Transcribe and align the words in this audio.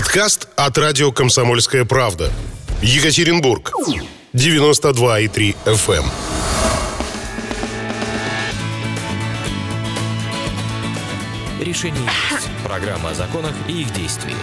Подкаст 0.00 0.48
от 0.56 0.78
радио 0.78 1.12
«Комсомольская 1.12 1.84
правда». 1.84 2.32
Екатеринбург. 2.80 3.70
92,3 4.32 5.54
FM. 5.66 6.04
Решение 11.60 12.00
есть. 12.30 12.48
Программа 12.64 13.10
о 13.10 13.14
законах 13.14 13.52
и 13.68 13.82
их 13.82 13.92
действии. 13.92 14.34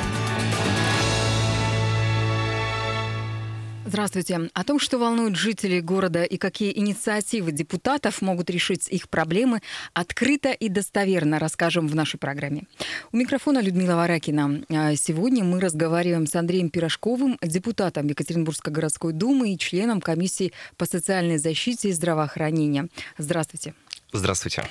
Здравствуйте. 3.88 4.50
О 4.54 4.64
том, 4.66 4.80
что 4.80 4.98
волнует 4.98 5.38
жителей 5.38 5.80
города 5.80 6.24
и 6.24 6.38
какие 6.38 6.78
инициативы 6.78 7.54
депутатов 7.54 8.22
могут 8.22 8.50
решить 8.50 8.90
их 8.90 9.08
проблемы, 9.08 9.62
открыто 9.94 10.52
и 10.52 10.68
достоверно 10.68 11.40
расскажем 11.40 11.88
в 11.88 11.96
нашей 11.96 12.18
программе. 12.18 12.64
У 13.14 13.18
микрофона 13.18 13.60
Людмила 13.62 13.96
Варакина. 13.96 14.62
А 14.70 14.94
сегодня 14.98 15.46
мы 15.46 15.62
разговариваем 15.62 16.28
с 16.28 16.36
Андреем 16.36 16.70
Пирожковым, 16.70 17.38
депутатом 17.42 18.08
Екатеринбургской 18.08 18.74
городской 18.74 19.14
думы 19.14 19.54
и 19.54 19.58
членом 19.58 20.02
комиссии 20.02 20.52
по 20.76 20.86
социальной 20.86 21.38
защите 21.38 21.88
и 21.88 21.94
здравоохранению. 21.94 22.90
Здравствуйте. 23.18 23.74
Здравствуйте. 24.12 24.66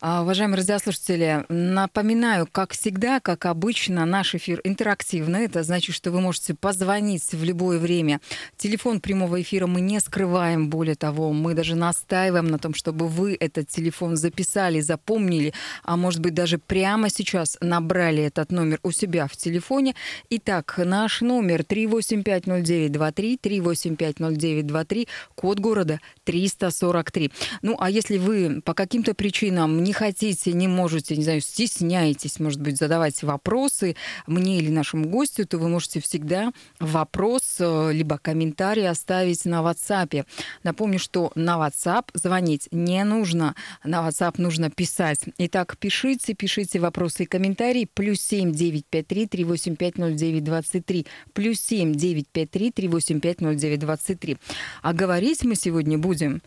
А, 0.00 0.22
уважаемые 0.22 0.58
радиослушатели, 0.58 1.44
напоминаю, 1.48 2.46
как 2.46 2.72
всегда, 2.72 3.18
как 3.18 3.46
обычно, 3.46 4.06
наш 4.06 4.36
эфир 4.36 4.60
интерактивный. 4.62 5.46
Это 5.46 5.64
значит, 5.64 5.92
что 5.92 6.12
вы 6.12 6.20
можете 6.20 6.54
позвонить 6.54 7.32
в 7.32 7.42
любое 7.42 7.80
время. 7.80 8.20
Телефон 8.56 9.00
прямого 9.00 9.42
эфира 9.42 9.66
мы 9.66 9.80
не 9.80 9.98
скрываем. 9.98 10.70
Более 10.70 10.94
того, 10.94 11.32
мы 11.32 11.54
даже 11.54 11.74
настаиваем 11.74 12.46
на 12.46 12.60
том, 12.60 12.74
чтобы 12.74 13.08
вы 13.08 13.36
этот 13.40 13.66
телефон 13.66 14.16
записали, 14.16 14.78
запомнили, 14.78 15.52
а 15.82 15.96
может 15.96 16.20
быть 16.20 16.32
даже 16.32 16.58
прямо 16.58 17.10
сейчас 17.10 17.58
набрали 17.60 18.22
этот 18.22 18.52
номер 18.52 18.78
у 18.84 18.92
себя 18.92 19.26
в 19.26 19.36
телефоне. 19.36 19.96
Итак, 20.30 20.78
наш 20.78 21.22
номер 21.22 21.62
3850923, 21.62 23.40
3850923, 23.40 25.08
код 25.34 25.58
города 25.58 26.00
343. 26.22 27.32
Ну, 27.62 27.76
а 27.80 27.90
если 27.90 28.18
вы 28.18 28.62
по 28.64 28.74
каким-то 28.74 29.14
причинам 29.14 29.82
не 29.87 29.87
хотите, 29.92 30.52
не 30.52 30.68
можете, 30.68 31.16
не 31.16 31.24
знаю, 31.24 31.40
стесняетесь, 31.40 32.40
может 32.40 32.60
быть, 32.60 32.76
задавать 32.76 33.22
вопросы 33.22 33.96
мне 34.26 34.58
или 34.58 34.70
нашему 34.70 35.08
гостю, 35.08 35.46
то 35.46 35.58
вы 35.58 35.68
можете 35.68 36.00
всегда 36.00 36.52
вопрос 36.80 37.56
э, 37.58 37.92
либо 37.92 38.18
комментарий 38.18 38.88
оставить 38.88 39.44
на 39.44 39.60
WhatsApp. 39.60 40.26
Напомню, 40.62 40.98
что 40.98 41.32
на 41.34 41.56
WhatsApp 41.56 42.10
звонить 42.14 42.68
не 42.70 43.02
нужно, 43.04 43.54
на 43.84 44.06
WhatsApp 44.06 44.34
нужно 44.38 44.70
писать. 44.70 45.20
Итак, 45.38 45.76
пишите, 45.78 46.34
пишите 46.34 46.78
вопросы 46.78 47.24
и 47.24 47.26
комментарии. 47.26 47.88
Плюс 47.92 48.20
семь 48.20 48.52
девять 48.52 48.86
пять 48.86 49.06
три 49.06 49.26
три 49.26 49.44
восемь 49.44 49.76
пять 49.76 49.98
ноль 49.98 50.14
девять 50.14 50.44
двадцать 50.44 50.86
три. 50.86 51.06
Плюс 51.32 51.60
семь 51.60 51.94
девять 51.94 52.28
пять 52.28 52.50
три 52.50 52.70
три 52.70 52.88
восемь 52.88 53.20
пять 53.20 53.40
ноль 53.40 53.56
девять 53.56 53.80
двадцать 53.80 54.20
три. 54.20 54.38
А 54.82 54.92
говорить 54.92 55.44
мы 55.44 55.54
сегодня 55.54 55.98
будем 55.98 56.42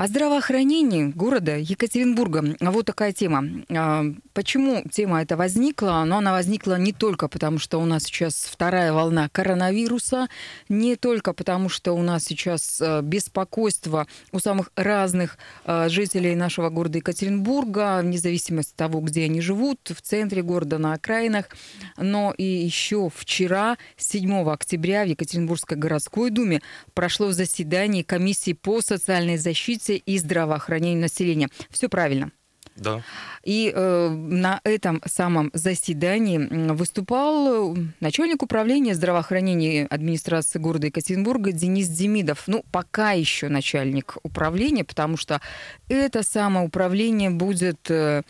о 0.00 0.06
здравоохранении 0.06 1.08
города 1.08 1.58
Екатеринбурга. 1.58 2.56
Вот 2.60 2.86
такая 2.86 3.12
тема. 3.12 3.44
А, 3.68 4.06
почему 4.32 4.82
тема 4.90 5.20
эта 5.20 5.36
возникла? 5.36 6.02
Но 6.06 6.16
она 6.16 6.32
возникла 6.32 6.78
не 6.78 6.94
только 6.94 7.28
потому, 7.28 7.58
что 7.58 7.76
у 7.76 7.84
нас 7.84 8.04
сейчас 8.04 8.48
вторая 8.50 8.94
волна 8.94 9.28
коронавируса, 9.28 10.28
не 10.70 10.96
только 10.96 11.34
потому, 11.34 11.68
что 11.68 11.92
у 11.92 12.00
нас 12.00 12.24
сейчас 12.24 12.80
э, 12.80 13.02
беспокойство 13.02 14.06
у 14.32 14.38
самых 14.38 14.72
разных 14.74 15.36
э, 15.66 15.90
жителей 15.90 16.34
нашего 16.34 16.70
города 16.70 16.96
Екатеринбурга, 16.96 18.00
вне 18.02 18.16
зависимости 18.16 18.70
от 18.70 18.76
того, 18.76 19.00
где 19.00 19.24
они 19.24 19.42
живут, 19.42 19.80
в 19.94 20.00
центре 20.00 20.40
города, 20.40 20.78
на 20.78 20.94
окраинах, 20.94 21.50
но 21.98 22.32
и 22.38 22.44
еще 22.44 23.10
вчера, 23.14 23.76
7 23.98 24.48
октября, 24.48 25.04
в 25.04 25.08
Екатеринбургской 25.08 25.76
городской 25.76 26.30
думе 26.30 26.62
прошло 26.94 27.32
заседание 27.32 28.02
комиссии 28.02 28.54
по 28.54 28.80
социальной 28.80 29.36
защите 29.36 29.89
развития 29.90 29.96
и 29.96 30.18
здравоохранения 30.18 31.00
населения. 31.00 31.48
Все 31.70 31.88
правильно. 31.88 32.30
Да. 32.76 33.02
И 33.44 33.72
э, 33.74 34.08
на 34.08 34.60
этом 34.64 35.02
самом 35.04 35.50
заседании 35.52 36.38
выступал 36.72 37.76
начальник 38.00 38.42
управления 38.42 38.94
здравоохранения 38.94 39.86
администрации 39.86 40.58
города 40.58 40.86
Екатеринбурга 40.86 41.52
Денис 41.52 41.88
Демидов. 41.88 42.44
Ну, 42.46 42.64
пока 42.72 43.12
еще 43.12 43.48
начальник 43.48 44.16
управления, 44.22 44.84
потому 44.84 45.16
что 45.16 45.40
это 45.88 46.22
самоуправление 46.22 47.30
будет... 47.30 47.90
Э, 47.90 48.22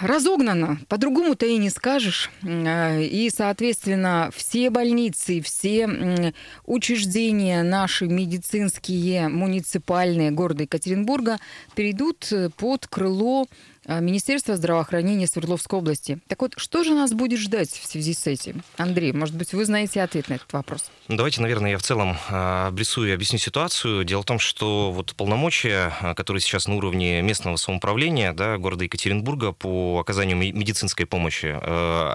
разогнано, 0.00 0.78
по-другому-то 0.88 1.46
и 1.46 1.56
не 1.56 1.70
скажешь. 1.70 2.30
А, 2.44 2.98
и, 2.98 3.30
соответственно, 3.30 4.30
все 4.34 4.70
больницы, 4.70 5.40
все 5.40 6.34
учреждения 6.64 7.62
наши 7.62 8.06
медицинские, 8.06 9.28
муниципальные 9.28 10.30
города 10.30 10.64
Екатеринбурга 10.64 11.38
перейдут 11.74 12.30
под 12.56 12.86
крыло 12.86 13.46
Министерства 13.86 14.56
здравоохранения 14.56 15.26
Свердловской 15.26 15.78
области. 15.78 16.18
Так 16.28 16.42
вот, 16.42 16.54
что 16.56 16.84
же 16.84 16.94
нас 16.94 17.12
будет 17.12 17.38
ждать 17.38 17.70
в 17.70 17.86
связи 17.86 18.14
с 18.14 18.26
этим? 18.26 18.62
Андрей, 18.76 19.12
может 19.12 19.34
быть, 19.36 19.52
вы 19.52 19.64
знаете 19.64 20.02
ответ 20.02 20.28
на 20.28 20.34
этот 20.34 20.52
вопрос? 20.52 20.90
Ну, 21.08 21.16
давайте, 21.16 21.40
наверное, 21.40 21.72
я 21.72 21.78
в 21.78 21.82
целом 21.82 22.16
а, 22.28 22.68
обрисую 22.68 23.10
и 23.10 23.12
объясню 23.12 23.38
ситуацию. 23.38 24.04
Дело 24.04 24.22
в 24.22 24.24
том, 24.24 24.38
что 24.38 24.90
вот 24.90 25.14
полномочия, 25.14 25.92
а, 26.00 26.14
которые 26.14 26.40
сейчас 26.40 26.66
на 26.66 26.74
уровне 26.74 27.22
местного 27.22 27.56
самоуправления 27.56 28.32
да, 28.32 28.58
города 28.58 28.84
Екатеринбурга 28.84 29.52
по 29.52 30.00
оказанию 30.00 30.36
медицинской 30.36 31.06
помощи, 31.06 31.56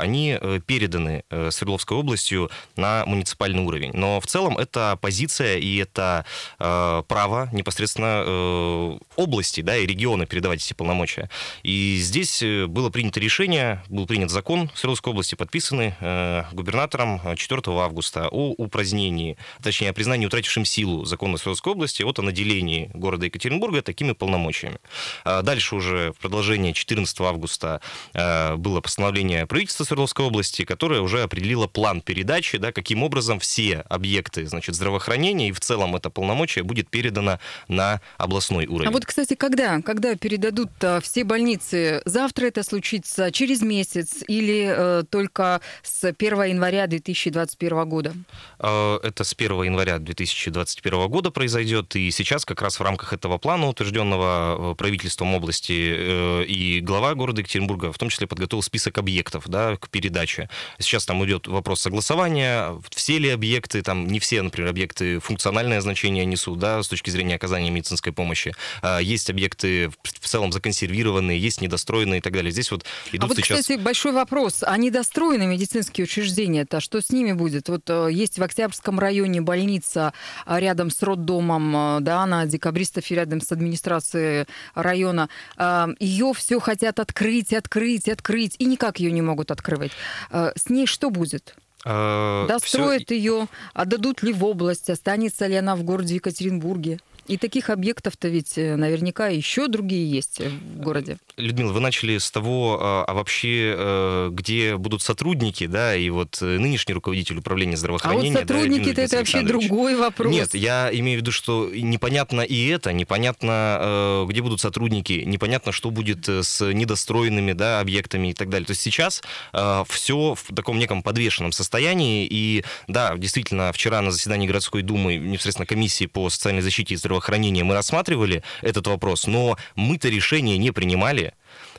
они 0.02 0.38
э, 0.40 0.60
переданы 0.66 1.24
э, 1.30 1.52
Свердловской 1.52 1.98
областью 1.98 2.50
на 2.76 3.06
муниципальный 3.06 3.64
уровень. 3.64 3.92
Но 3.94 4.20
в 4.20 4.28
целом 4.28 4.58
это 4.58 4.98
позиция 5.02 5.58
и 5.58 5.78
это 5.78 6.26
право 6.58 7.50
непосредственно 7.52 8.24
э, 8.26 8.98
области 9.16 9.62
да, 9.62 9.78
и 9.78 9.86
региона 9.86 10.26
передавать 10.26 10.64
эти 10.64 10.74
полномочия. 10.74 11.30
И 11.64 11.98
здесь 12.02 12.42
э, 12.42 12.68
было 12.68 12.90
принято 12.90 13.20
решение, 13.20 13.84
был 13.90 14.06
принят 14.08 14.32
закон 14.32 14.70
Свердловской 14.76 15.12
области, 15.12 15.36
подписанный 15.36 15.94
э, 16.00 16.44
губернатором 16.54 17.22
4 17.36 17.62
августа 17.68 18.28
о 18.30 18.54
упразднении, 18.58 19.38
точнее, 19.62 19.90
о 19.90 19.94
признании 19.94 20.26
утратившим 20.26 20.66
силу 20.66 21.06
закона 21.06 21.38
Свердловской 21.38 21.74
области 21.74 22.04
от 22.04 22.20
о 22.20 22.22
наделении 22.24 22.90
города 22.94 23.26
Екатеринбурга 23.26 23.82
такими 23.82 24.14
полномочиями. 24.14 24.78
А 25.24 25.42
дальше 25.42 25.76
уже 25.76 26.14
в 26.14 26.18
продолжение 26.22 26.74
14 26.74 27.20
августа 27.22 27.82
э, 28.14 28.56
было 28.56 28.82
постановление 28.82 29.46
правительства 29.46 29.84
Свердловской 29.84 30.26
области, 30.26 30.66
которое 30.66 31.02
уже 31.02 31.22
определило 31.22 31.68
план 31.68 32.02
передачи, 32.02 32.58
да, 32.58 32.72
каким 32.72 33.04
образом 33.04 33.40
все 33.40 33.84
объекты 33.90 34.48
значит, 34.48 34.76
здравоохранения 34.76 35.50
и 35.50 35.52
в 35.52 35.60
целом 35.60 35.96
это 35.96 36.10
полномочие 36.10 36.64
будет 36.64 36.90
передано 36.90 37.40
на 37.68 38.02
областной 38.18 38.66
уровень. 38.66 38.90
А 38.90 38.92
вот, 38.92 39.06
кстати, 39.06 39.36
когда, 39.36 39.82
когда 39.82 40.16
передадут 40.16 40.72
все 41.02 41.24
больницы 41.24 41.51
больницы. 41.52 42.02
Завтра 42.06 42.48
это 42.48 42.64
случится, 42.64 43.32
через 43.32 43.62
месяц 43.62 44.24
или 44.28 44.74
э, 44.76 45.04
только 45.10 45.62
с 45.84 46.04
1 46.04 46.44
января 46.44 46.88
2021 46.88 47.90
года? 47.90 48.14
Э, 48.60 49.00
это 49.04 49.24
с 49.24 49.34
1 49.34 49.64
января 49.64 50.00
2021 50.00 51.08
года 51.10 51.32
произойдет. 51.32 51.96
И 51.96 52.12
сейчас 52.12 52.46
как 52.46 52.62
раз 52.62 52.80
в 52.80 52.84
рамках 52.84 53.14
этого 53.14 53.38
плана, 53.38 53.68
утвержденного 53.68 54.72
э, 54.72 54.76
правительством 54.76 55.34
области 55.36 55.94
э, 55.98 56.44
и 56.46 56.80
глава 56.80 57.14
города 57.16 57.42
Екатеринбурга, 57.42 57.92
в 57.92 57.98
том 57.98 58.10
числе 58.10 58.28
подготовил 58.28 58.64
список 58.64 58.98
объектов 58.98 59.48
да, 59.48 59.76
к 59.76 59.90
передаче. 59.90 60.50
Сейчас 60.80 61.06
там 61.06 61.24
идет 61.26 61.48
вопрос 61.48 61.82
согласования, 61.82 62.80
все 62.92 63.18
ли 63.18 63.30
объекты, 63.30 63.82
там 63.82 64.08
не 64.08 64.20
все, 64.20 64.42
например, 64.42 64.70
объекты 64.70 65.20
функциональное 65.20 65.82
значение 65.82 66.26
несут, 66.26 66.60
да, 66.60 66.82
с 66.82 66.88
точки 66.88 67.10
зрения 67.10 67.36
оказания 67.36 67.70
медицинской 67.70 68.14
помощи. 68.14 68.54
Есть 69.02 69.30
объекты 69.30 69.90
в 69.90 70.28
целом 70.28 70.52
законсервированные, 70.52 71.41
есть 71.42 71.62
недостроенные 71.62 72.20
и 72.20 72.22
так 72.22 72.34
далее. 72.34 72.52
Здесь 72.52 72.72
вот 72.72 72.86
идут 73.12 73.24
а 73.24 73.28
вот, 73.28 73.38
сейчас... 73.38 73.62
кстати, 73.62 73.80
большой 73.80 74.12
вопрос. 74.14 74.64
А 74.66 74.78
недостроенные 74.78 75.48
медицинские 75.48 76.06
учреждения-то, 76.06 76.80
что 76.80 77.02
с 77.02 77.10
ними 77.12 77.34
будет? 77.34 77.70
Вот 77.70 77.90
э, 77.90 78.10
есть 78.12 78.40
в 78.40 78.44
Октябрьском 78.44 79.00
районе 79.00 79.42
больница 79.42 80.14
а, 80.46 80.60
рядом 80.60 80.90
с 80.90 81.02
роддомом, 81.02 81.98
э, 81.98 82.00
да, 82.02 82.26
на 82.26 82.46
декабристов 82.46 83.10
и 83.10 83.16
рядом 83.16 83.42
с 83.42 83.52
администрацией 83.52 84.46
района. 84.76 85.30
А, 85.58 85.90
ее 86.00 86.34
все 86.34 86.60
хотят 86.60 87.00
открыть, 87.00 87.54
открыть, 87.54 88.08
открыть, 88.08 88.56
и 88.60 88.66
никак 88.66 89.00
ее 89.00 89.12
не 89.12 89.22
могут 89.22 89.52
открывать. 89.52 89.92
С 90.32 90.70
ней 90.70 90.86
что 90.86 91.10
будет? 91.10 91.56
Достроят 91.84 93.06
все... 93.06 93.16
ее, 93.16 93.48
отдадут 93.74 94.22
ли 94.22 94.34
в 94.34 94.46
область, 94.46 94.90
останется 94.90 95.48
ли 95.48 95.56
она 95.56 95.76
в 95.76 95.84
городе 95.84 96.16
Екатеринбурге? 96.16 97.00
И 97.32 97.38
таких 97.38 97.70
объектов-то 97.70 98.28
ведь 98.28 98.58
э, 98.58 98.76
наверняка 98.76 99.30
еще 99.30 99.70
другие 99.70 100.12
есть 100.12 100.42
в 100.42 100.82
городе. 100.82 101.18
Людмила, 101.38 101.72
вы 101.72 101.80
начали 101.80 102.18
с 102.18 102.30
того, 102.30 102.78
а, 102.82 103.06
а 103.08 103.14
вообще, 103.14 103.74
э, 103.74 104.30
где 104.34 104.76
будут 104.76 105.02
сотрудники, 105.02 105.66
да, 105.66 105.96
и 105.96 106.10
вот 106.10 106.40
э, 106.42 106.46
нынешний 106.60 106.94
руководитель 106.94 107.38
управления 107.38 107.78
здравоохранения. 107.78 108.36
А 108.36 108.42
вот 108.42 108.50
сотрудники 108.50 108.92
да, 108.92 109.04
это 109.04 109.16
вообще 109.16 109.44
другой 109.44 109.96
вопрос. 109.96 110.30
Нет, 110.30 110.56
я 110.56 110.90
имею 110.92 111.20
в 111.20 111.22
виду, 111.22 111.32
что 111.32 111.72
непонятно 111.74 112.42
и 112.42 112.68
это, 112.68 112.92
непонятно, 112.92 114.26
где 114.28 114.42
будут 114.42 114.60
сотрудники, 114.60 115.24
непонятно, 115.26 115.72
что 115.72 115.90
будет 115.90 116.28
с 116.28 116.60
недостроенными, 116.74 117.54
да, 117.54 117.80
объектами 117.80 118.32
и 118.32 118.34
так 118.34 118.50
далее. 118.50 118.66
То 118.66 118.72
есть 118.72 118.82
сейчас 118.82 119.24
все 119.54 120.36
в 120.36 120.54
таком 120.54 120.80
неком 120.80 121.02
подвешенном 121.02 121.54
состоянии, 121.54 122.28
и 122.30 122.66
да, 122.90 123.16
действительно, 123.16 123.72
вчера 123.72 124.02
на 124.02 124.12
заседании 124.12 124.48
городской 124.48 124.82
думы, 124.82 125.16
непосредственно 125.16 125.66
комиссии 125.66 126.08
по 126.08 126.30
социальной 126.30 126.62
защите 126.62 126.94
и 126.94 126.98
здравоохранению 126.98 127.21
мы 127.64 127.74
рассматривали 127.74 128.44
этот 128.62 128.88
вопрос, 128.88 129.28
но 129.28 129.58
мы-то 129.76 130.10
решение 130.10 130.58
не 130.58 130.72
принимали 130.72 131.34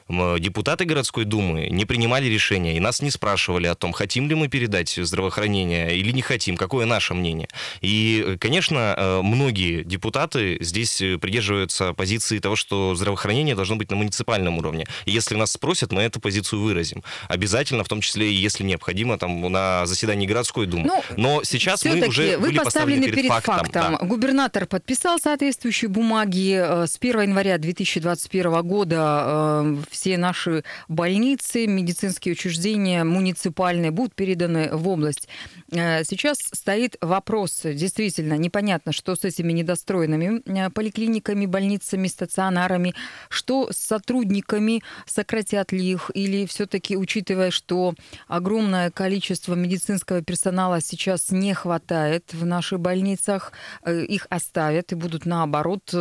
депутаты 0.08 0.84
городской 0.84 1.24
думы 1.24 1.68
не 1.70 1.84
принимали 1.84 2.26
решения 2.26 2.76
и 2.76 2.80
нас 2.80 3.02
не 3.02 3.10
спрашивали 3.10 3.66
о 3.66 3.74
том, 3.74 3.92
хотим 3.92 4.28
ли 4.28 4.34
мы 4.34 4.48
передать 4.48 4.90
здравоохранение 4.90 5.96
или 5.96 6.10
не 6.12 6.22
хотим, 6.22 6.56
какое 6.56 6.86
наше 6.86 7.14
мнение. 7.14 7.48
И, 7.80 8.36
конечно, 8.40 8.94
э, 8.96 9.20
многие 9.22 9.82
депутаты 9.84 10.58
здесь 10.60 10.96
придерживаются 11.20 11.92
позиции 11.92 12.38
того, 12.38 12.56
что 12.56 12.94
здравоохранение 12.94 13.54
должно 13.54 13.76
быть 13.76 13.90
на 13.90 13.96
муниципальном 13.96 14.58
уровне. 14.58 14.86
И 15.04 15.10
если 15.10 15.34
нас 15.34 15.52
спросят, 15.52 15.92
мы 15.92 16.02
эту 16.02 16.20
позицию 16.20 16.62
выразим. 16.62 17.02
Обязательно, 17.28 17.84
в 17.84 17.88
том 17.88 18.00
числе 18.00 18.32
если 18.32 18.64
необходимо, 18.64 19.18
там, 19.18 19.40
на 19.50 19.86
заседании 19.86 20.26
городской 20.26 20.66
думы. 20.66 20.84
Ну, 20.86 21.02
Но 21.16 21.44
сейчас 21.44 21.84
мы 21.84 22.06
уже 22.06 22.36
вы 22.36 22.48
были 22.48 22.58
поставлены 22.58 23.04
перед, 23.04 23.16
перед 23.16 23.28
фактом. 23.28 23.58
фактом. 23.58 23.98
Да. 24.00 24.06
Губернатор 24.06 24.66
подписал 24.66 25.18
соответствующие 25.18 25.88
бумаги 25.88 26.60
э, 26.60 26.86
с 26.86 26.96
1 27.00 27.22
января 27.22 27.58
2021 27.58 28.62
года 28.62 29.62
э, 29.64 29.76
все 29.92 30.16
наши 30.16 30.64
больницы, 30.88 31.66
медицинские 31.66 32.32
учреждения 32.32 33.04
муниципальные 33.04 33.90
будут 33.90 34.14
переданы 34.14 34.70
в 34.72 34.88
область. 34.88 35.28
Э, 35.70 36.02
сейчас 36.04 36.38
стоит 36.38 36.96
вопрос, 37.00 37.60
действительно, 37.64 38.34
непонятно, 38.38 38.92
что 38.92 39.14
с 39.14 39.24
этими 39.24 39.52
недостроенными 39.52 40.42
э, 40.46 40.70
поликлиниками, 40.70 41.46
больницами, 41.46 42.08
стационарами, 42.08 42.94
что 43.28 43.70
с 43.70 43.76
сотрудниками, 43.76 44.82
сократят 45.06 45.72
ли 45.72 45.92
их, 45.92 46.10
или 46.14 46.46
все-таки, 46.46 46.96
учитывая, 46.96 47.50
что 47.50 47.94
огромное 48.28 48.90
количество 48.90 49.54
медицинского 49.54 50.22
персонала 50.22 50.80
сейчас 50.80 51.30
не 51.30 51.52
хватает 51.52 52.32
в 52.32 52.46
наших 52.46 52.80
больницах, 52.80 53.52
э, 53.84 54.04
их 54.04 54.26
оставят 54.30 54.92
и 54.92 54.94
будут, 54.94 55.26
наоборот, 55.26 55.94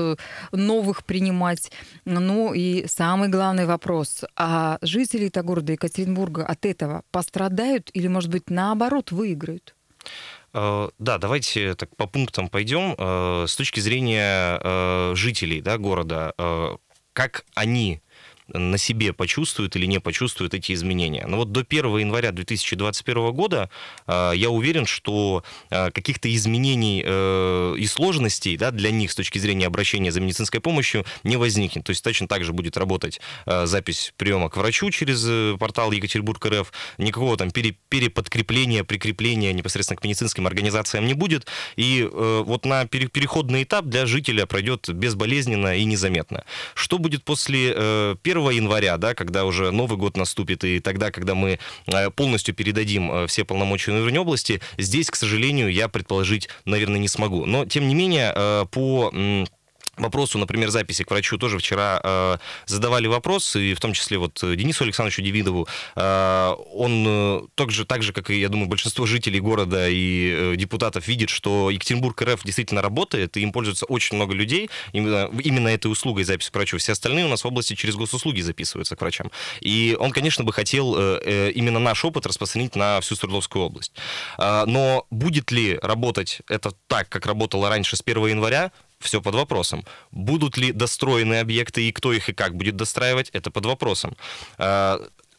новых 0.54 1.04
принимать. 1.04 1.72
Ну 2.06 2.54
и 2.54 2.88
самый 2.88 3.28
главный 3.28 3.66
вопрос 3.66 3.81
вопрос. 3.82 4.24
А 4.36 4.78
жители-то 4.82 5.44
города 5.44 5.72
Екатеринбурга 5.74 6.46
от 6.46 6.66
этого 6.66 7.04
пострадают 7.12 7.90
или, 7.94 8.08
может 8.08 8.30
быть, 8.30 8.50
наоборот, 8.50 9.12
выиграют? 9.12 9.76
Э, 10.54 10.90
да, 11.00 11.18
давайте 11.18 11.74
так 11.76 11.96
по 11.96 12.08
пунктам 12.08 12.48
пойдем. 12.50 12.96
Э, 12.98 13.46
с 13.48 13.56
точки 13.56 13.80
зрения 13.80 14.60
э, 14.64 15.14
жителей 15.16 15.62
да, 15.62 15.78
города, 15.78 16.34
как 17.14 17.46
они 17.56 18.02
на 18.54 18.78
себе 18.78 19.14
почувствуют 19.14 19.76
или 19.76 19.86
не 19.86 20.00
почувствуют 20.00 20.54
эти 20.54 20.74
изменения. 20.74 21.26
Но 21.28 21.38
вот 21.38 21.52
до 21.52 21.62
1 21.62 21.98
января 21.98 22.32
2021 22.32 23.32
года 23.32 23.70
э, 24.08 24.34
я 24.36 24.50
уверен, 24.50 24.86
что 24.86 25.44
э, 25.70 25.92
каких-то 25.92 26.34
изменений 26.34 27.04
э, 27.06 27.76
и 27.78 27.88
сложностей 27.88 28.58
да, 28.58 28.72
для 28.72 28.92
них 28.92 29.12
с 29.12 29.16
точки 29.16 29.40
зрения 29.40 29.68
обращения 29.68 30.12
за 30.12 30.22
медицинской 30.22 30.60
помощью 30.60 31.06
не 31.24 31.38
возникнет. 31.38 31.86
То 31.86 31.92
есть 31.92 32.04
точно 32.04 32.28
так 32.28 32.44
же 32.44 32.54
будет 32.54 32.78
работать 32.78 33.22
запись 33.46 34.14
приема 34.18 34.50
к 34.50 34.58
врачу 34.58 34.90
через 34.92 35.58
портал 35.58 35.92
Екатеринбург 35.92 36.46
РФ. 36.46 36.72
Никакого 36.98 37.38
там 37.38 37.52
переподкрепления, 37.52 38.84
прикрепления 38.84 39.54
непосредственно 39.54 39.98
к 39.98 40.04
медицинским 40.04 40.48
организациям 40.48 41.06
не 41.06 41.14
будет. 41.14 41.48
И 41.76 42.08
вот 42.12 42.66
на 42.66 42.86
переходный 42.86 43.64
этап 43.64 43.86
для 43.86 44.06
жителя 44.06 44.46
пройдет 44.46 44.90
безболезненно 44.90 45.76
и 45.76 45.84
незаметно. 45.86 46.44
Что 46.74 46.98
будет 46.98 47.24
после 47.24 47.72
1 47.72 48.41
января, 48.50 48.98
да, 48.98 49.14
когда 49.14 49.46
уже 49.46 49.72
Новый 49.72 49.98
год 49.98 50.18
наступит, 50.18 50.64
и 50.64 50.80
тогда, 50.80 51.12
когда 51.12 51.36
мы 51.36 51.60
э, 51.88 52.10
полностью 52.10 52.56
передадим 52.56 53.12
э, 53.12 53.28
все 53.28 53.46
полномочия 53.46 53.92
на 53.92 54.20
области, 54.20 54.62
здесь, 54.78 55.10
к 55.10 55.16
сожалению, 55.16 55.72
я 55.72 55.88
предположить, 55.88 56.50
наверное, 56.66 57.00
не 57.00 57.08
смогу. 57.08 57.46
Но, 57.46 57.66
тем 57.66 57.88
не 57.88 57.96
менее, 57.96 58.34
э, 58.36 58.66
по 58.72 59.12
вопросу, 59.98 60.38
например, 60.38 60.70
записи 60.70 61.04
к 61.04 61.12
врачу 61.12 61.38
тоже 61.38 61.58
вчера 61.58 62.00
э, 62.04 62.38
задавали 62.66 63.08
вопрос, 63.08 63.56
и 63.56 63.74
в 63.74 63.80
том 63.80 63.94
числе 63.94 64.18
вот 64.18 64.40
Денису 64.42 64.84
Александровичу 64.84 65.22
Девидову. 65.22 65.68
Э, 65.96 66.54
он 66.74 67.06
э, 67.08 67.42
так, 67.56 67.72
же, 67.72 67.86
так 67.86 68.04
же, 68.04 68.14
как 68.14 68.30
и, 68.30 68.40
я 68.40 68.50
думаю, 68.50 68.68
большинство 68.68 69.06
жителей 69.06 69.40
города 69.40 69.90
и 69.90 70.54
э, 70.54 70.56
депутатов 70.56 71.08
видит, 71.08 71.30
что 71.30 71.70
Екатеринбург 71.70 72.22
РФ 72.22 72.44
действительно 72.44 72.82
работает, 72.82 73.38
и 73.38 73.42
им 73.42 73.52
пользуется 73.52 73.86
очень 73.86 74.16
много 74.16 74.34
людей, 74.34 74.70
именно, 74.94 75.30
именно 75.44 75.68
этой 75.68 75.92
услугой 75.92 76.24
записи 76.24 76.52
к 76.52 76.56
врачу. 76.56 76.78
Все 76.78 76.94
остальные 76.94 77.26
у 77.26 77.30
нас 77.30 77.44
в 77.44 77.48
области 77.48 77.76
через 77.76 77.96
госуслуги 77.96 78.42
записываются 78.42 78.96
к 78.96 79.02
врачам. 79.02 79.32
И 79.60 79.96
он, 80.00 80.12
конечно, 80.12 80.44
бы 80.44 80.54
хотел 80.54 80.96
э, 80.98 81.20
э, 81.24 81.52
именно 81.52 81.80
наш 81.80 82.04
опыт 82.06 82.26
распространить 82.26 82.76
на 82.76 83.02
всю 83.02 83.16
Свердловскую 83.16 83.66
область. 83.66 83.94
Э, 84.38 84.64
но 84.66 85.06
будет 85.10 85.52
ли 85.52 85.78
работать 85.82 86.42
это 86.48 86.72
так, 86.88 87.10
как 87.10 87.26
работало 87.26 87.70
раньше 87.70 87.96
с 87.96 88.02
1 88.02 88.28
января, 88.28 88.72
все 89.04 89.22
под 89.22 89.36
вопросом. 89.36 89.86
Будут 90.12 90.58
ли 90.58 90.72
достроены 90.72 91.40
объекты 91.40 91.88
и 91.88 91.92
кто 91.92 92.14
их 92.14 92.30
и 92.30 92.34
как 92.34 92.56
будет 92.56 92.76
достраивать, 92.76 93.30
это 93.30 93.52
под 93.52 93.66
вопросом. 93.66 94.16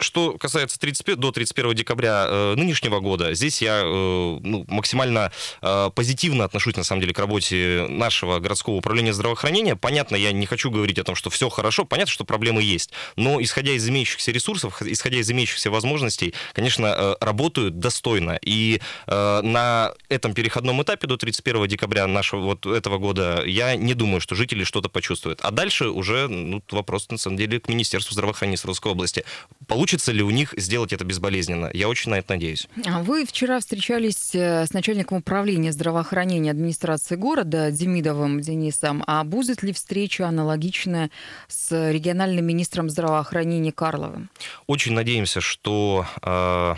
Что 0.02 0.36
касается 0.38 0.78
30, 0.78 1.16
до 1.16 1.32
31 1.32 1.74
декабря 1.74 2.26
э, 2.28 2.54
нынешнего 2.56 3.00
года, 3.00 3.34
здесь 3.34 3.62
я 3.62 3.82
э, 3.82 3.84
ну, 3.84 4.64
максимально 4.68 5.32
э, 5.60 5.90
позитивно 5.94 6.44
отношусь, 6.44 6.76
на 6.76 6.84
самом 6.84 7.00
деле, 7.00 7.14
к 7.14 7.18
работе 7.18 7.86
нашего 7.88 8.38
городского 8.38 8.74
управления 8.74 9.12
здравоохранения. 9.12 9.76
Понятно, 9.76 10.16
я 10.16 10.32
не 10.32 10.46
хочу 10.46 10.70
говорить 10.70 10.98
о 10.98 11.04
том, 11.04 11.14
что 11.14 11.30
все 11.30 11.48
хорошо, 11.48 11.84
понятно, 11.84 12.12
что 12.12 12.24
проблемы 12.24 12.62
есть, 12.62 12.90
но 13.16 13.40
исходя 13.40 13.72
из 13.72 13.88
имеющихся 13.88 14.32
ресурсов, 14.32 14.82
исходя 14.82 15.18
из 15.18 15.30
имеющихся 15.30 15.70
возможностей, 15.70 16.34
конечно, 16.52 16.86
э, 16.86 17.14
работают 17.20 17.78
достойно. 17.78 18.38
И 18.42 18.80
э, 19.06 19.40
на 19.42 19.92
этом 20.08 20.34
переходном 20.34 20.82
этапе 20.82 21.06
до 21.06 21.16
31 21.16 21.68
декабря 21.68 22.06
нашего 22.06 22.40
вот 22.40 22.66
этого 22.66 22.98
года 22.98 23.42
я 23.46 23.76
не 23.76 23.94
думаю, 23.94 24.20
что 24.20 24.34
жители 24.34 24.64
что-то 24.64 24.88
почувствуют. 24.88 25.40
А 25.42 25.50
дальше 25.50 25.88
уже 25.88 26.28
ну, 26.28 26.62
вопрос, 26.70 27.08
на 27.10 27.18
самом 27.18 27.36
деле, 27.36 27.60
к 27.60 27.68
Министерству 27.68 28.12
здравоохранения 28.12 28.56
Свердловской 28.56 28.92
области. 28.92 29.24
Получится 29.66 29.91
Получится 29.92 30.12
ли 30.12 30.22
у 30.22 30.30
них 30.30 30.54
сделать 30.56 30.94
это 30.94 31.04
безболезненно? 31.04 31.68
Я 31.74 31.86
очень 31.86 32.12
на 32.12 32.14
это 32.14 32.32
надеюсь. 32.32 32.66
А 32.86 33.02
вы 33.02 33.26
вчера 33.26 33.60
встречались 33.60 34.34
э, 34.34 34.64
с 34.64 34.72
начальником 34.72 35.18
управления 35.18 35.70
здравоохранения 35.70 36.50
администрации 36.50 37.14
города 37.14 37.70
Демидовым 37.70 38.40
Денисом. 38.40 39.04
А 39.06 39.22
будет 39.22 39.62
ли 39.62 39.74
встреча 39.74 40.26
аналогичная 40.26 41.10
с 41.46 41.92
региональным 41.92 42.46
министром 42.46 42.88
здравоохранения 42.88 43.70
Карловым? 43.70 44.30
Очень 44.66 44.94
надеемся, 44.94 45.42
что 45.42 46.06
э, 46.22 46.74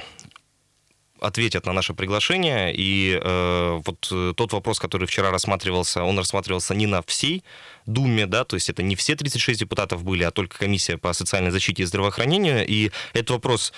ответят 1.27 1.67
на 1.67 1.73
наше 1.73 1.95
приглашение. 1.95 2.73
И 2.75 3.19
э, 3.23 3.81
вот 3.85 4.09
э, 4.11 4.33
тот 4.37 4.53
вопрос, 4.53 4.79
который 4.79 5.07
вчера 5.07 5.31
рассматривался, 5.31 6.03
он 6.03 6.19
рассматривался 6.19 6.75
не 6.75 6.87
на 6.87 7.03
всей 7.03 7.43
Думе, 7.87 8.27
да, 8.27 8.45
то 8.45 8.57
есть 8.57 8.71
это 8.71 8.83
не 8.83 8.97
все 8.97 9.15
36 9.15 9.61
депутатов 9.61 10.05
были, 10.05 10.23
а 10.23 10.31
только 10.31 10.59
комиссия 10.59 10.97
по 10.97 11.13
социальной 11.13 11.51
защите 11.51 11.83
и 11.83 11.87
здравоохранению. 11.87 12.67
И 12.67 12.91
этот 13.13 13.31
вопрос 13.31 13.73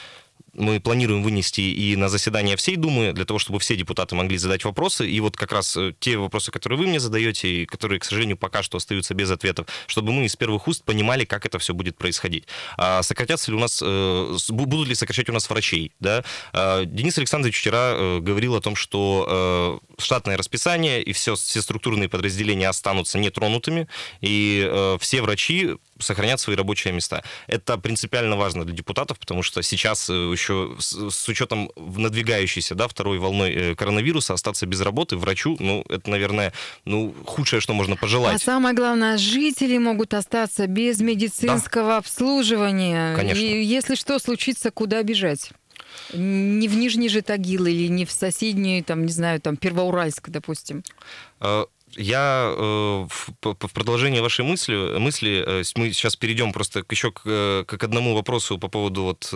мы 0.56 0.80
планируем 0.80 1.22
вынести 1.22 1.60
и 1.60 1.96
на 1.96 2.08
заседание 2.08 2.56
всей 2.56 2.76
Думы, 2.76 3.12
для 3.12 3.24
того, 3.24 3.38
чтобы 3.38 3.58
все 3.58 3.76
депутаты 3.76 4.14
могли 4.14 4.36
задать 4.36 4.64
вопросы. 4.64 5.08
И 5.08 5.20
вот 5.20 5.36
как 5.36 5.52
раз 5.52 5.76
э, 5.76 5.92
те 5.98 6.16
вопросы, 6.16 6.50
которые 6.50 6.78
вы 6.78 6.86
мне 6.86 7.00
задаете, 7.00 7.48
и 7.48 7.66
которые, 7.66 8.00
к 8.00 8.04
сожалению, 8.04 8.36
пока 8.36 8.62
что 8.62 8.78
остаются 8.78 9.14
без 9.14 9.30
ответов, 9.30 9.66
чтобы 9.86 10.12
мы 10.12 10.26
из 10.26 10.36
первых 10.36 10.68
уст 10.68 10.84
понимали, 10.84 11.24
как 11.24 11.46
это 11.46 11.58
все 11.58 11.74
будет 11.74 11.96
происходить. 11.96 12.44
А 12.76 13.02
сократятся 13.02 13.50
ли 13.50 13.56
у 13.56 13.60
нас, 13.60 13.82
э, 13.84 14.36
будут 14.48 14.88
ли 14.88 14.94
сокращать 14.94 15.28
у 15.28 15.32
нас 15.32 15.48
врачей? 15.48 15.92
Да? 16.00 16.24
А 16.52 16.84
Денис 16.84 17.16
Александрович 17.18 17.58
вчера 17.58 17.92
э, 17.94 18.18
говорил 18.20 18.54
о 18.54 18.60
том, 18.60 18.76
что 18.76 19.80
штатное 19.98 20.36
расписание 20.36 21.02
и 21.02 21.12
все, 21.12 21.34
все 21.34 21.62
структурные 21.62 22.08
подразделения 22.08 22.68
останутся 22.68 23.18
нетронутыми, 23.18 23.88
и 24.20 24.96
все 25.00 25.22
врачи 25.22 25.76
сохранят 25.98 26.40
свои 26.40 26.56
рабочие 26.56 26.92
места. 26.92 27.24
Это 27.46 27.78
принципиально 27.78 28.36
важно 28.36 28.64
для 28.64 28.74
депутатов, 28.74 29.18
потому 29.18 29.42
что 29.42 29.62
сейчас 29.62 30.08
еще 30.08 30.45
еще 30.46 30.76
с, 30.78 31.10
с 31.10 31.28
учетом 31.28 31.70
надвигающейся 31.76 32.74
да, 32.74 32.88
второй 32.88 33.18
волной 33.18 33.52
э, 33.52 33.74
коронавируса 33.74 34.34
остаться 34.34 34.66
без 34.66 34.80
работы 34.80 35.16
врачу, 35.16 35.56
ну, 35.58 35.84
это, 35.88 36.10
наверное, 36.10 36.52
ну, 36.84 37.14
худшее, 37.24 37.60
что 37.60 37.74
можно 37.74 37.96
пожелать. 37.96 38.36
А 38.36 38.38
самое 38.38 38.74
главное, 38.74 39.18
жители 39.18 39.78
могут 39.78 40.14
остаться 40.14 40.66
без 40.66 41.00
медицинского 41.00 41.88
да. 41.88 41.96
обслуживания. 41.98 43.14
Конечно. 43.16 43.40
И 43.40 43.62
если 43.62 43.94
что 43.94 44.18
случится, 44.18 44.70
куда 44.70 45.02
бежать? 45.02 45.50
Не 46.12 46.68
в 46.68 46.76
Нижний 46.76 47.08
же 47.08 47.22
Тагил 47.22 47.66
или 47.66 47.88
не 47.88 48.04
в 48.04 48.12
соседний, 48.12 48.82
там, 48.82 49.06
не 49.06 49.12
знаю, 49.12 49.40
там, 49.40 49.56
Первоуральск, 49.56 50.28
допустим. 50.28 50.82
Я 51.96 52.52
э, 52.54 53.06
в, 53.08 53.28
в 53.42 53.72
продолжение 53.72 54.20
вашей 54.20 54.44
мысли, 54.44 54.98
мысли 54.98 55.42
э, 55.46 55.62
мы 55.76 55.92
сейчас 55.92 56.16
перейдем 56.16 56.52
просто 56.52 56.84
еще 56.90 57.10
к, 57.10 57.22
э, 57.24 57.64
к 57.66 57.82
одному 57.82 58.14
вопросу 58.14 58.58
по 58.58 58.68
поводу 58.68 59.02
вот, 59.02 59.28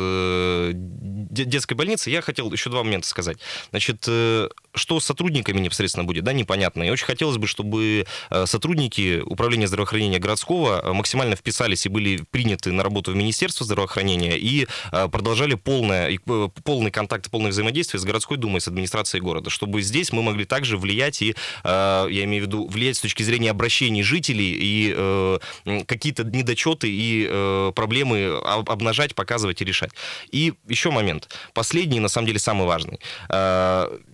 детской 1.30 1.74
больницы. 1.74 2.10
Я 2.10 2.20
хотел 2.20 2.52
еще 2.52 2.70
два 2.70 2.82
момента 2.82 3.08
сказать. 3.08 3.38
Значит, 3.70 4.02
что 4.02 5.00
с 5.00 5.04
сотрудниками 5.04 5.60
непосредственно 5.60 6.04
будет, 6.04 6.24
да, 6.24 6.32
непонятно. 6.32 6.82
И 6.82 6.90
очень 6.90 7.06
хотелось 7.06 7.38
бы, 7.38 7.46
чтобы 7.46 8.06
сотрудники 8.44 9.20
управления 9.24 9.66
здравоохранения 9.66 10.18
городского 10.18 10.92
максимально 10.92 11.36
вписались 11.36 11.86
и 11.86 11.88
были 11.88 12.24
приняты 12.30 12.72
на 12.72 12.82
работу 12.82 13.12
в 13.12 13.16
Министерство 13.16 13.64
здравоохранения 13.64 14.36
и 14.36 14.66
продолжали 14.90 15.54
полное, 15.54 16.18
полный 16.64 16.90
контакт, 16.90 17.30
полное 17.30 17.50
взаимодействие 17.50 18.00
с 18.00 18.04
городской 18.04 18.36
думой, 18.36 18.60
с 18.60 18.68
администрацией 18.68 19.22
города, 19.22 19.50
чтобы 19.50 19.82
здесь 19.82 20.12
мы 20.12 20.22
могли 20.22 20.44
также 20.44 20.76
влиять 20.76 21.22
и, 21.22 21.34
я 21.64 22.24
имею 22.24 22.44
в 22.44 22.46
виду, 22.46 22.49
влиять 22.54 22.96
с 22.96 23.00
точки 23.00 23.22
зрения 23.22 23.50
обращений 23.50 24.02
жителей 24.02 24.56
и 24.60 25.84
какие-то 25.86 26.24
недочеты 26.24 26.88
и 26.90 27.72
проблемы 27.74 28.38
обнажать, 28.44 29.14
показывать 29.14 29.62
и 29.62 29.64
решать. 29.64 29.90
И 30.30 30.54
еще 30.68 30.90
момент. 30.90 31.28
Последний, 31.54 32.00
на 32.00 32.08
самом 32.08 32.26
деле, 32.26 32.38
самый 32.38 32.66
важный 32.66 32.98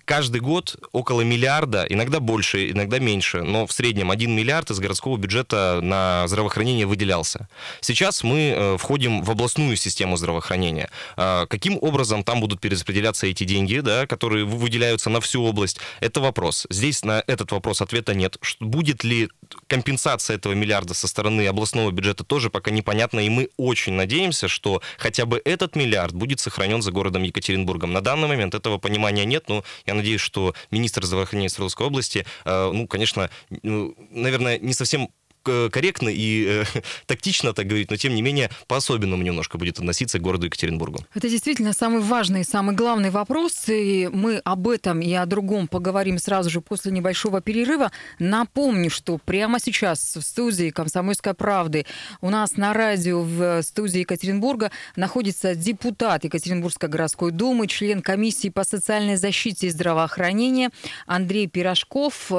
каждый 0.07 0.41
год 0.41 0.77
около 0.93 1.21
миллиарда, 1.21 1.85
иногда 1.89 2.21
больше, 2.21 2.71
иногда 2.71 2.99
меньше, 2.99 3.43
но 3.43 3.67
в 3.67 3.73
среднем 3.73 4.11
1 4.11 4.35
миллиард 4.35 4.71
из 4.71 4.79
городского 4.79 5.19
бюджета 5.19 5.81
на 5.83 6.27
здравоохранение 6.29 6.87
выделялся. 6.87 7.49
Сейчас 7.81 8.23
мы 8.23 8.55
э, 8.57 8.77
входим 8.79 9.23
в 9.23 9.31
областную 9.31 9.77
систему 9.77 10.17
здравоохранения. 10.17 10.89
А, 11.17 11.47
каким 11.47 11.77
образом 11.81 12.23
там 12.23 12.41
будут 12.41 12.61
перераспределяться 12.61 13.27
эти 13.27 13.45
деньги, 13.45 13.81
да, 13.81 14.07
которые 14.07 14.45
выделяются 14.45 15.11
на 15.11 15.21
всю 15.21 15.43
область, 15.43 15.79
это 16.01 16.21
вопрос. 16.21 16.67
Здесь 16.71 17.05
на 17.05 17.23
этот 17.27 17.51
вопрос 17.51 17.83
ответа 17.83 18.15
нет. 18.15 18.39
Будет 18.61 19.03
ли 19.03 19.29
компенсация 19.67 20.37
этого 20.37 20.53
миллиарда 20.53 20.95
со 20.95 21.09
стороны 21.09 21.47
областного 21.47 21.91
бюджета, 21.91 22.25
тоже 22.25 22.49
пока 22.49 22.71
непонятно, 22.71 23.21
и 23.21 23.29
мы 23.29 23.49
очень 23.57 23.95
надеемся, 23.95 24.47
что 24.47 24.81
хотя 24.99 25.27
бы 25.27 25.43
этот 25.45 25.75
миллиард 25.75 26.15
будет 26.15 26.39
сохранен 26.39 26.81
за 26.81 26.93
городом 26.93 27.25
Екатеринбургом. 27.25 27.93
На 27.93 28.01
данный 28.01 28.29
момент 28.29 28.55
этого 28.55 28.79
понимания 28.79 29.25
нет, 29.25 29.49
но 29.49 29.65
я 29.85 29.96
надеюсь, 29.97 30.21
что 30.21 30.55
министр 30.71 31.05
здравоохранения 31.05 31.49
Свердловской 31.49 31.87
области, 31.87 32.25
э, 32.45 32.71
ну, 32.73 32.87
конечно, 32.87 33.31
ну, 33.62 33.95
наверное, 34.11 34.59
не 34.59 34.73
совсем 34.73 35.11
корректно 35.47 36.09
и 36.09 36.47
э, 36.47 36.65
тактично 37.07 37.53
так 37.53 37.67
говорить, 37.67 37.91
но 37.91 37.97
тем 37.97 38.15
не 38.15 38.23
менее 38.23 38.50
по-особенному 38.67 39.23
немножко 39.23 39.59
будет 39.59 39.79
относиться 39.79 40.19
к 40.19 40.23
городу 40.23 40.47
Екатеринбургу. 40.47 41.05
Это 41.15 41.29
действительно 41.29 41.73
самый 41.73 42.00
важный, 42.00 42.45
самый 42.45 42.75
главный 42.75 43.11
вопрос, 43.11 43.69
и 43.69 44.09
мы 44.12 44.38
об 44.38 44.69
этом 44.69 45.00
и 45.00 45.12
о 45.12 45.26
другом 45.26 45.69
поговорим 45.69 46.19
сразу 46.19 46.50
же 46.50 46.61
после 46.61 46.93
небольшого 46.93 47.41
перерыва. 47.41 47.91
Напомню, 48.19 48.91
что 48.91 49.19
прямо 49.19 49.61
сейчас 49.61 50.17
в 50.17 50.23
студии 50.23 50.71
«Комсомольской 50.71 51.35
правды» 51.35 51.87
у 52.21 52.31
нас 52.31 52.57
на 52.57 52.73
радио 52.73 53.23
в 53.23 53.62
студии 53.62 54.00
Екатеринбурга 54.00 54.71
находится 54.97 55.55
депутат 55.55 56.25
Екатеринбургской 56.25 56.88
городской 56.88 57.31
думы, 57.31 57.67
член 57.67 58.03
комиссии 58.03 58.49
по 58.49 58.65
социальной 58.65 59.17
защите 59.17 59.67
и 59.67 59.71
здравоохранению 59.71 60.71
Андрей 61.07 61.47
Пирожков. 61.47 62.31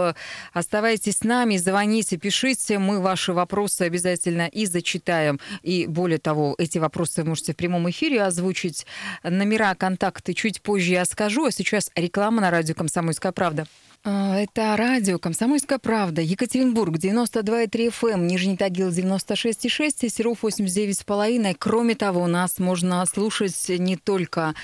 Оставайтесь 0.53 1.17
с 1.17 1.23
нами, 1.23 1.57
звоните, 1.57 2.17
пишите, 2.17 2.79
мы 2.79 2.96
ваши 3.01 3.33
вопросы 3.33 3.83
обязательно 3.83 4.47
и 4.47 4.65
зачитаем. 4.65 5.39
И 5.63 5.87
более 5.87 6.19
того, 6.19 6.55
эти 6.57 6.77
вопросы 6.77 7.23
вы 7.23 7.29
можете 7.29 7.53
в 7.53 7.55
прямом 7.55 7.89
эфире 7.89 8.23
озвучить. 8.23 8.85
Номера, 9.23 9.75
контакты 9.75 10.33
чуть 10.33 10.61
позже 10.61 10.91
я 10.91 11.05
скажу. 11.05 11.45
А 11.45 11.51
сейчас 11.51 11.91
реклама 11.95 12.41
на 12.41 12.51
радио 12.51 12.75
«Комсомольская 12.75 13.31
правда». 13.31 13.67
А, 14.09 14.37
это 14.37 14.77
радио 14.77 15.19
«Комсомольская 15.19 15.79
правда», 15.79 16.21
Екатеринбург, 16.21 16.95
92,3 16.95 17.89
FM, 17.89 18.13
эм, 18.13 18.27
Нижний 18.27 18.55
Тагил, 18.55 18.89
96,6, 18.89 20.07
Серов, 20.07 20.45
89,5. 20.45 21.53
Кроме 21.59 21.93
того, 21.93 22.25
нас 22.27 22.57
можно 22.57 23.05
слушать 23.05 23.67
не 23.67 23.97
только 23.97 24.55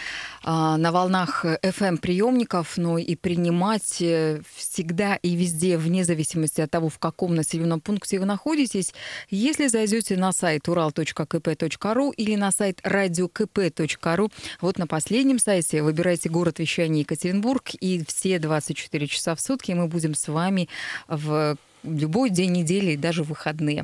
а, 0.44 0.78
на 0.78 0.94
волнах 0.94 1.44
FM-приемников, 1.44 2.78
но 2.78 2.98
и 2.98 3.18
принимать 3.18 4.02
э, 4.02 4.40
всегда 4.56 5.16
и 5.18 5.36
везде, 5.36 5.78
вне 5.78 6.06
зависимости 6.06 6.62
от 6.62 6.72
того, 6.72 6.88
в 6.88 6.98
каком 6.98 7.36
населенном 7.36 7.82
пункте 7.82 8.20
вы 8.20 8.26
находитесь. 8.26 8.94
Если 9.30 9.68
зайдете 9.68 10.16
на 10.16 10.32
сайт 10.32 10.70
ural.kp.ru 10.70 12.14
или 12.16 12.36
на 12.38 12.52
сайт 12.52 12.80
radiokp.ru, 12.86 14.32
вот 14.62 14.78
на 14.78 14.88
последнем 14.88 15.38
сайте 15.38 15.84
выбирайте 15.84 16.30
город 16.30 16.60
вещания 16.60 17.02
Екатеринбург, 17.02 17.72
и 17.82 18.06
все 18.08 18.40
24 18.40 19.08
часа 19.08 19.33
часа 19.34 19.36
в 19.36 19.42
сутки 19.42 19.72
мы 19.74 19.88
будем 19.88 20.14
с 20.14 20.28
вами 20.28 20.70
в 21.08 21.58
любой 21.84 22.30
день 22.30 22.52
недели 22.52 22.92
и 22.92 22.98
даже 22.98 23.24
выходные. 23.24 23.84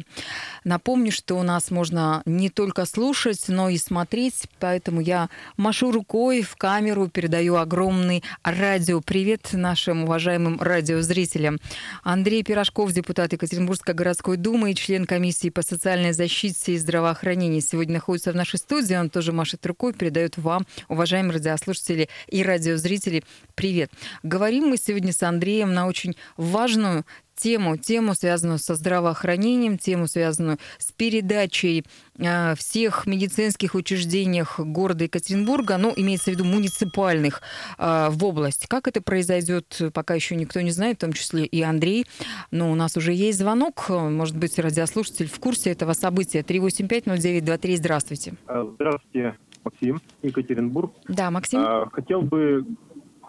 Напомню, 0.63 1.12
что 1.12 1.36
у 1.36 1.44
нас 1.44 1.72
можно 1.72 2.22
не 2.25 2.50
только 2.50 2.86
слушать, 2.86 3.46
но 3.48 3.70
и 3.70 3.77
смотреть, 3.77 4.46
поэтому 4.60 5.01
я 5.01 5.29
машу 5.58 5.91
рукой 5.91 6.41
в 6.41 6.56
камеру, 6.56 7.08
передаю 7.08 7.56
огромный 7.56 8.24
радиопривет 8.44 9.53
нашим 9.53 10.03
уважаемым 10.03 10.62
радиозрителям. 10.62 11.58
Андрей 12.03 12.44
Пирожков, 12.44 12.91
депутат 12.91 13.34
Екатеринбургской 13.34 13.94
городской 13.94 14.38
думы 14.38 14.72
и 14.72 14.75
член 14.75 15.06
комиссии 15.06 15.50
по 15.50 15.62
социальной 15.62 16.13
защите 16.13 16.74
и 16.74 16.77
здравоохранению, 16.77 17.62
сегодня 17.62 17.96
находится 17.96 18.32
в 18.32 18.36
нашей 18.36 18.60
студии. 18.60 18.96
Он 18.96 19.10
тоже 19.10 19.32
машет 19.32 19.65
рукой, 19.65 19.94
передает 19.94 20.38
вам, 20.38 20.65
уважаемые 20.88 21.34
радиослушатели 21.34 22.10
и 22.27 22.44
радиозрители, 22.44 23.24
привет. 23.56 23.91
Говорим 24.24 24.68
мы 24.68 24.77
сегодня 24.77 25.13
с 25.13 25.24
Андреем 25.24 25.74
на 25.74 25.88
очень 25.88 26.15
важную 26.38 27.06
тему, 27.39 27.77
тему, 27.77 28.13
связанную 28.13 28.60
со 28.60 28.75
здравоохранением, 28.75 29.77
тему, 29.77 30.08
связанную 30.08 30.58
с 30.77 30.91
передачей 30.91 31.86
э, 32.17 32.55
всех 32.55 33.08
медицинских 33.08 33.75
учреждениях 33.75 34.60
города 34.60 35.05
Екатеринбурга, 35.05 35.77
ну, 35.77 35.93
имеется 35.96 36.31
в 36.31 36.34
виду 36.34 36.43
муниципальных, 36.43 37.41
э, 37.77 38.10
в 38.10 38.25
область. 38.25 38.67
Как 38.67 38.88
это 38.88 39.01
произойдет, 39.01 39.81
пока 39.93 40.15
еще 40.15 40.36
никто 40.36 40.60
не 40.62 40.72
знает, 40.72 40.98
в 40.98 41.01
том 41.01 41.13
числе 41.13 41.46
и 41.46 41.62
Андрей. 41.62 42.05
Но 42.51 42.72
у 42.72 42.75
нас 42.75 42.98
уже 42.98 43.13
есть 43.13 43.39
звонок, 43.39 43.89
может 43.89 44.38
быть, 44.38 44.60
радиослушатель 44.60 45.27
в 45.27 45.39
курсе 45.39 45.72
этого 45.72 45.93
события. 45.93 46.41
3850923, 46.41 47.77
здравствуйте. 47.77 48.34
А, 48.48 48.69
здравствуйте, 48.75 49.38
Максим, 49.63 50.01
Екатеринбург. 50.22 50.93
Да, 51.08 51.31
Максим. 51.31 51.60
А, 51.60 51.89
хотел 51.91 52.22
бы 52.22 52.65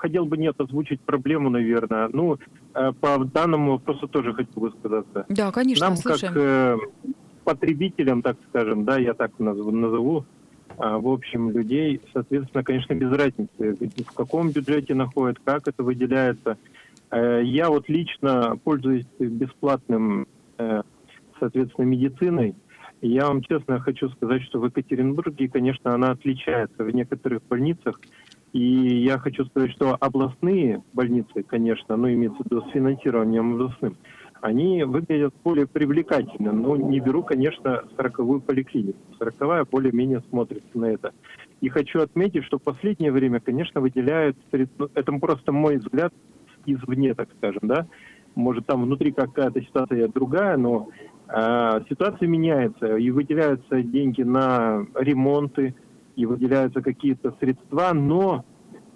хотел 0.00 0.24
бы 0.24 0.36
нет 0.36 0.60
озвучить 0.60 1.00
проблему, 1.00 1.50
наверное. 1.50 2.08
Ну, 2.12 2.38
э, 2.74 2.92
по 3.00 3.24
данному 3.24 3.72
вопросу 3.72 4.08
тоже 4.08 4.32
хочу 4.32 4.52
высказаться. 4.56 5.26
Да, 5.28 5.52
конечно, 5.52 5.86
Нам 5.86 5.96
слушаем. 5.96 6.32
как 6.32 6.42
э, 6.42 6.78
потребителям, 7.44 8.22
так 8.22 8.36
скажем, 8.48 8.84
да, 8.84 8.98
я 8.98 9.14
так 9.14 9.38
назову, 9.38 10.24
а, 10.78 10.98
в 10.98 11.08
общем, 11.08 11.50
людей, 11.50 12.00
соответственно, 12.12 12.64
конечно, 12.64 12.94
без 12.94 13.12
разницы, 13.12 13.76
в 14.06 14.14
каком 14.14 14.50
бюджете 14.50 14.94
находят, 14.94 15.38
как 15.44 15.68
это 15.68 15.82
выделяется. 15.82 16.56
Э, 17.10 17.42
я 17.44 17.68
вот 17.68 17.88
лично 17.88 18.56
пользуюсь 18.64 19.06
бесплатным, 19.18 20.26
соответственно, 21.38 21.86
медициной. 21.86 22.54
Я 23.02 23.28
вам 23.28 23.42
честно 23.42 23.80
хочу 23.80 24.10
сказать, 24.10 24.42
что 24.42 24.60
в 24.60 24.66
Екатеринбурге, 24.66 25.48
конечно, 25.48 25.94
она 25.94 26.10
отличается. 26.10 26.84
В 26.84 26.90
некоторых 26.90 27.42
больницах 27.48 27.98
и 28.52 29.04
я 29.04 29.18
хочу 29.18 29.44
сказать, 29.46 29.70
что 29.72 29.96
областные 30.00 30.82
больницы, 30.92 31.42
конечно, 31.42 31.96
ну, 31.96 32.10
имеется 32.12 32.42
в 32.42 32.46
виду 32.46 32.62
с 32.62 32.72
финансированием 32.72 33.54
областным, 33.54 33.96
они 34.40 34.82
выглядят 34.84 35.34
более 35.44 35.66
привлекательно. 35.66 36.52
Но 36.52 36.76
не 36.76 36.98
беру, 37.00 37.22
конечно, 37.22 37.84
сороковую 37.96 38.40
поликлинику. 38.40 38.98
Сороковая 39.18 39.64
более-менее 39.64 40.22
смотрится 40.30 40.78
на 40.78 40.86
это. 40.86 41.12
И 41.60 41.68
хочу 41.68 42.00
отметить, 42.00 42.44
что 42.44 42.58
в 42.58 42.62
последнее 42.62 43.12
время, 43.12 43.40
конечно, 43.40 43.80
выделяют, 43.80 44.36
ну, 44.78 44.88
это 44.94 45.12
просто 45.12 45.52
мой 45.52 45.76
взгляд 45.76 46.12
извне, 46.66 47.14
так 47.14 47.28
скажем, 47.36 47.62
да, 47.62 47.86
может 48.34 48.66
там 48.66 48.82
внутри 48.82 49.12
какая-то 49.12 49.60
ситуация 49.62 50.08
другая, 50.08 50.56
но 50.56 50.88
э, 51.28 51.80
ситуация 51.88 52.28
меняется, 52.28 52.96
и 52.96 53.10
выделяются 53.10 53.82
деньги 53.82 54.22
на 54.22 54.86
ремонты, 54.94 55.74
и 56.16 56.26
выделяются 56.26 56.82
какие-то 56.82 57.34
средства, 57.40 57.92
но 57.92 58.44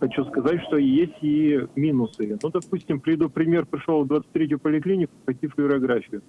хочу 0.00 0.24
сказать, 0.26 0.60
что 0.62 0.76
есть 0.76 1.16
и 1.22 1.66
минусы. 1.76 2.38
Ну, 2.42 2.50
допустим, 2.50 3.00
приду 3.00 3.30
пример, 3.30 3.66
пришел 3.66 4.04
в 4.04 4.12
23-ю 4.12 4.58
поликлинику 4.58 5.12
пойти 5.24 5.46
флюорографию, 5.46 6.22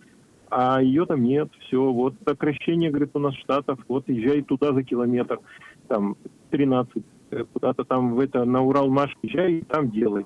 а 0.50 0.82
ее 0.82 1.06
там 1.06 1.24
нет, 1.24 1.50
все, 1.62 1.92
вот 1.92 2.16
сокращение, 2.28 2.90
говорит, 2.90 3.12
у 3.14 3.20
нас 3.20 3.36
штатов, 3.36 3.80
вот 3.88 4.08
езжай 4.08 4.42
туда 4.42 4.74
за 4.74 4.84
километр, 4.84 5.40
там 5.88 6.16
13, 6.52 7.04
э, 7.32 7.44
куда-то 7.52 7.84
там 7.84 8.14
в 8.14 8.20
это, 8.20 8.46
на 8.46 8.62
Урал-Маш 8.62 9.16
езжай 9.22 9.56
и 9.56 9.62
там 9.64 9.90
делай. 9.90 10.26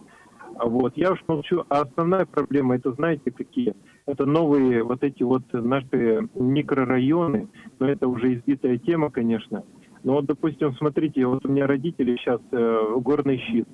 А 0.55 0.65
вот, 0.65 0.97
я 0.97 1.11
уж 1.13 1.19
молчу, 1.27 1.63
а 1.69 1.81
основная 1.81 2.25
проблема, 2.25 2.75
это 2.75 2.91
знаете 2.91 3.31
какие? 3.31 3.75
Это 4.05 4.25
новые 4.25 4.83
вот 4.83 5.03
эти 5.03 5.23
вот 5.23 5.43
наши 5.53 6.27
микрорайоны, 6.35 7.47
но 7.79 7.87
это 7.87 8.07
уже 8.07 8.35
избитая 8.35 8.77
тема, 8.77 9.09
конечно, 9.11 9.63
ну 10.03 10.13
вот, 10.13 10.25
допустим, 10.25 10.73
смотрите, 10.75 11.25
вот 11.25 11.45
у 11.45 11.49
меня 11.49 11.67
родители 11.67 12.15
сейчас 12.17 12.39
э, 12.51 12.95
горный 12.97 13.37
щит. 13.37 13.67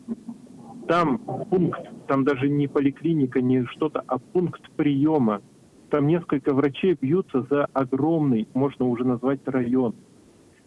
там 0.88 1.20
пункт, 1.50 1.82
там 2.08 2.24
даже 2.24 2.50
не 2.50 2.67
поликлиника, 2.67 3.41
не 3.41 3.65
что-то, 3.65 4.03
а 4.08 4.17
пункт 4.17 4.62
приема. 4.75 5.41
Там 5.89 6.08
несколько 6.08 6.53
врачей 6.53 6.98
бьются 7.00 7.46
за 7.50 7.65
огромный, 7.74 8.48
можно 8.53 8.86
уже 8.86 9.05
назвать 9.05 9.41
район. 9.46 9.96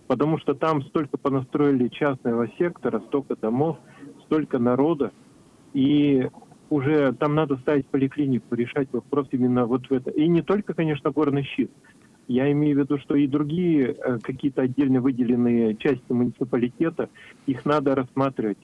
Потому 0.07 0.39
что 0.39 0.55
там 0.55 0.83
столько 0.85 1.19
понастроили 1.19 1.89
частного 1.89 2.49
сектора, 2.57 3.01
столько 3.01 3.37
домов, 3.37 3.77
столько 4.25 4.59
народа. 4.59 5.13
И 5.75 6.29
уже 6.71 7.13
там 7.15 7.35
надо 7.35 7.57
ставить 7.59 7.87
поликлинику, 7.87 8.55
решать 8.55 8.89
вопрос 8.93 9.29
именно 9.33 9.67
вот 9.67 9.87
в 9.87 9.93
это. 9.93 10.11
И 10.11 10.29
не 10.29 10.43
только, 10.43 10.73
конечно, 10.73 11.11
горный 11.11 11.43
щит. 11.43 11.71
Я 12.29 12.53
имею 12.53 12.77
в 12.77 12.81
виду, 12.81 12.99
что 12.99 13.15
и 13.15 13.27
другие 13.27 13.95
э, 13.95 14.19
какие-то 14.23 14.63
отдельно 14.63 15.01
выделенные 15.01 15.75
части 15.77 16.13
муниципалитета, 16.13 17.09
их 17.47 17.65
надо 17.65 17.95
рассматривать 17.95 18.59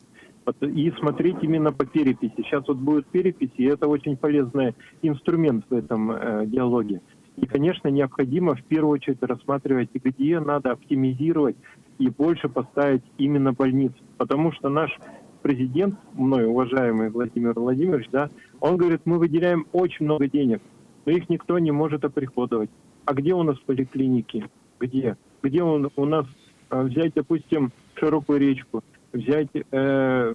и 0.60 0.90
смотреть 0.98 1.36
именно 1.40 1.72
по 1.72 1.86
переписи. 1.86 2.34
Сейчас 2.36 2.68
вот 2.68 2.76
будет 2.76 3.06
перепись, 3.06 3.52
и 3.56 3.64
это 3.64 3.88
очень 3.88 4.18
полезный 4.18 4.74
инструмент 5.00 5.64
в 5.70 5.74
этом 5.74 6.10
э, 6.10 6.46
диалоге. 6.46 7.00
И, 7.36 7.46
конечно, 7.46 7.88
необходимо 7.88 8.54
в 8.54 8.62
первую 8.64 8.92
очередь 8.92 9.22
рассматривать, 9.22 9.88
где 9.92 10.38
надо 10.38 10.72
оптимизировать 10.72 11.56
и 11.98 12.08
больше 12.08 12.50
поставить 12.50 13.02
именно 13.16 13.52
больниц. 13.52 13.92
Потому 14.18 14.52
что 14.52 14.68
наш 14.68 14.96
президент, 15.42 15.96
мной 16.12 16.44
уважаемый 16.44 17.08
Владимир 17.10 17.54
Владимирович, 17.54 18.08
да, 18.12 18.28
он 18.60 18.76
говорит, 18.76 19.00
мы 19.04 19.18
выделяем 19.18 19.66
очень 19.72 20.04
много 20.04 20.28
денег, 20.28 20.60
но 21.06 21.12
их 21.12 21.28
никто 21.28 21.58
не 21.58 21.72
может 21.72 22.04
оприходовать. 22.04 22.70
А 23.04 23.14
где 23.14 23.34
у 23.34 23.42
нас 23.42 23.58
поликлиники? 23.58 24.48
Где? 24.80 25.16
Где 25.42 25.62
он, 25.62 25.90
у 25.94 26.04
нас 26.04 26.26
э, 26.70 26.82
взять, 26.82 27.14
допустим, 27.14 27.72
широкую 27.94 28.40
речку? 28.40 28.82
взять 29.14 29.48
э, 29.54 30.34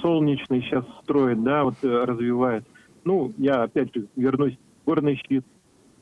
солнечный 0.00 0.62
сейчас 0.62 0.84
строит, 1.02 1.42
да, 1.42 1.64
вот 1.64 1.74
э, 1.82 2.04
развивает. 2.04 2.64
Ну, 3.04 3.32
я 3.36 3.62
опять 3.62 3.94
же 3.94 4.08
вернусь, 4.16 4.58
горный 4.86 5.20
щит. 5.28 5.44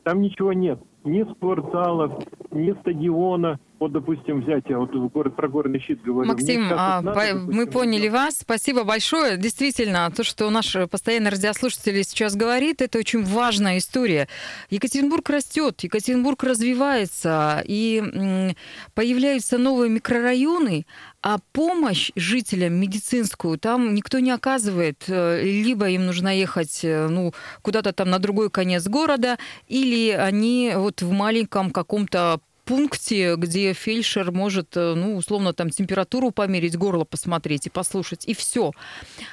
Там 0.05 0.23
ничего 0.23 0.53
нет. 0.53 0.79
Ни 1.05 1.25
спортзалов, 1.25 2.25
ни 2.53 2.73
стадиона, 2.73 3.59
вот, 3.83 3.91
допустим, 3.91 4.43
взять, 4.43 4.63
я 4.69 4.79
вот 4.79 4.93
город, 5.13 5.35
про 5.35 5.49
горный 5.49 5.81
щит 5.81 6.03
говорю. 6.03 6.29
Максим, 6.29 6.69
а, 6.71 7.01
надо, 7.01 7.19
по, 7.19 7.27
допустим, 7.27 7.57
мы 7.57 7.67
поняли 7.67 8.09
вас. 8.09 8.37
Спасибо 8.39 8.85
большое. 8.85 9.37
Действительно, 9.37 10.09
то, 10.15 10.23
что 10.23 10.49
наш 10.51 10.77
постоянный 10.89 11.31
радиослушатель 11.31 12.05
сейчас 12.05 12.37
говорит, 12.37 12.81
это 12.81 13.01
очень 13.01 13.25
важная 13.25 13.79
история. 13.79 14.29
Екатеринбург 14.71 15.29
растет, 15.31 15.81
Екатеринбург 15.81 16.45
развивается, 16.45 17.61
и 17.67 18.55
появляются 18.95 19.59
новые 19.59 19.91
микрорайоны, 19.91 20.87
а 21.21 21.39
помощь 21.53 22.13
жителям 22.15 22.75
медицинскую 22.75 23.59
там 23.59 23.95
никто 23.95 24.21
не 24.21 24.31
оказывает. 24.31 25.05
Э, 25.09 25.43
либо 25.43 25.89
им 25.89 26.07
нужно 26.07 26.37
ехать 26.37 26.85
э, 26.85 27.09
ну, 27.09 27.33
куда-то 27.63 27.93
там 27.93 28.11
на 28.11 28.21
другой 28.21 28.49
конец 28.49 28.87
города, 28.87 29.39
или 29.67 30.11
они 30.11 30.73
вот 30.77 31.03
в 31.03 31.11
маленьком 31.11 31.71
каком-то 31.71 32.41
пункте, 32.65 33.37
где 33.37 33.73
фельдшер 33.73 34.33
может, 34.33 34.77
э, 34.77 34.95
ну, 34.95 35.17
условно, 35.17 35.53
там 35.53 35.71
температуру 35.71 36.31
померить, 36.31 36.77
горло 36.77 37.05
посмотреть 37.05 37.67
и 37.67 37.71
послушать, 37.71 38.25
и 38.27 38.35
все. 38.35 38.73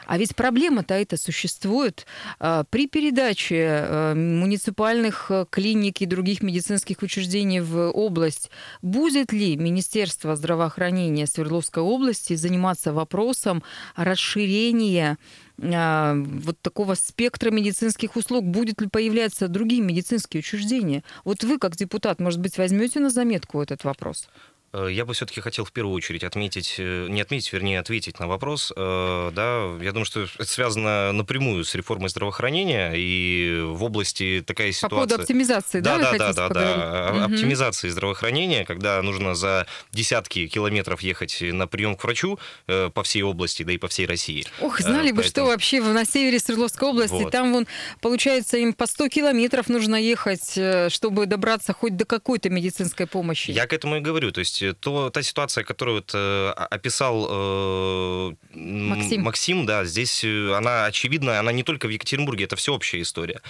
А 0.05 0.17
ведь 0.17 0.35
проблема-то 0.35 0.93
это 0.93 1.17
существует. 1.17 2.05
А, 2.39 2.63
при 2.69 2.87
передаче 2.87 3.55
э, 3.55 4.13
муниципальных 4.15 5.27
э, 5.29 5.45
клиник 5.49 6.01
и 6.01 6.05
других 6.05 6.41
медицинских 6.41 7.01
учреждений 7.01 7.61
в 7.61 7.91
область, 7.91 8.49
будет 8.81 9.31
ли 9.31 9.55
Министерство 9.55 10.35
здравоохранения 10.35 11.27
Свердловской 11.27 11.83
области 11.83 12.35
заниматься 12.35 12.93
вопросом 12.93 13.63
расширения 13.95 15.17
вот 15.61 16.59
такого 16.61 16.95
спектра 16.95 17.51
медицинских 17.51 18.15
услуг, 18.15 18.45
будет 18.45 18.81
ли 18.81 18.87
появляться 18.87 19.47
другие 19.47 19.81
медицинские 19.81 20.39
учреждения? 20.39 21.03
Вот 21.25 21.43
вы, 21.43 21.57
как 21.59 21.75
депутат, 21.75 22.19
может 22.19 22.39
быть, 22.39 22.57
возьмете 22.57 22.99
на 22.99 23.09
заметку 23.09 23.61
этот 23.61 23.83
вопрос? 23.83 24.29
Э, 24.71 24.87
я 24.91 25.05
бы 25.05 25.13
все-таки 25.13 25.41
хотел 25.41 25.65
в 25.65 25.71
первую 25.71 25.95
очередь 25.95 26.23
отметить, 26.23 26.75
э, 26.77 27.07
не 27.09 27.21
отметить, 27.21 27.51
вернее, 27.51 27.79
ответить 27.79 28.19
на 28.19 28.27
вопрос. 28.27 28.71
Э, 28.75 29.31
да, 29.33 29.83
я 29.83 29.91
думаю, 29.91 30.05
что 30.05 30.21
это 30.21 30.45
связано 30.45 31.11
напрямую 31.11 31.65
с 31.65 31.73
реформой 31.75 32.09
здравоохранения 32.09 32.93
и 32.95 33.61
в 33.63 33.83
области 33.83 34.43
такая 34.45 34.71
ситуация... 34.71 34.89
По 34.89 34.95
поводу 34.95 35.15
оптимизации, 35.15 35.79
да? 35.79 35.97
Да, 35.97 36.11
да, 36.11 36.33
да, 36.33 36.33
да, 36.33 36.49
да. 36.49 37.11
Угу. 37.11 37.33
Оптимизации 37.33 37.89
здравоохранения, 37.89 38.65
когда 38.65 39.01
нужно 39.01 39.35
за 39.35 39.65
десятки 39.91 40.47
километров 40.47 41.01
ехать 41.01 41.37
на 41.41 41.67
прием 41.67 41.95
к 41.95 42.03
врачу 42.03 42.39
по 42.65 43.03
всей 43.03 43.23
области, 43.23 43.63
да 43.63 43.73
и 43.73 43.77
по 43.77 43.87
всей 43.87 44.05
России. 44.05 44.45
Ох, 44.61 44.79
знали 44.79 45.11
Поэтому... 45.11 45.15
бы, 45.15 45.23
что 45.23 45.45
вообще 45.45 45.81
на 45.81 46.05
севере 46.05 46.39
Свердловской 46.39 46.89
области, 46.89 47.13
вот. 47.13 47.31
там 47.31 47.53
вон, 47.53 47.67
получается, 48.01 48.57
им 48.57 48.73
по 48.73 48.85
100 48.85 49.09
километров 49.09 49.69
нужно 49.69 49.95
ехать, 49.95 50.57
чтобы 50.91 51.25
добраться 51.25 51.73
хоть 51.73 51.95
до 51.95 52.05
какой-то 52.05 52.49
медицинской 52.49 53.07
помощи. 53.07 53.51
Я 53.51 53.65
к 53.67 53.73
этому 53.73 53.97
и 53.97 53.99
говорю, 53.99 54.31
то 54.31 54.39
есть 54.39 54.58
есть 54.61 54.79
то, 54.79 55.09
та 55.09 55.23
ситуация, 55.23 55.63
которую 55.63 55.97
вот, 55.97 56.11
э, 56.13 56.49
описал 56.49 57.27
э, 57.29 58.35
Максим. 58.53 59.21
Максим, 59.21 59.65
да, 59.65 59.85
здесь 59.85 60.23
э, 60.23 60.53
она 60.55 60.85
очевидна, 60.85 61.39
она 61.39 61.51
не 61.51 61.63
только 61.63 61.87
в 61.87 61.89
Екатеринбурге, 61.89 62.45
это 62.45 62.55
всеобщая 62.55 63.01
история. 63.01 63.41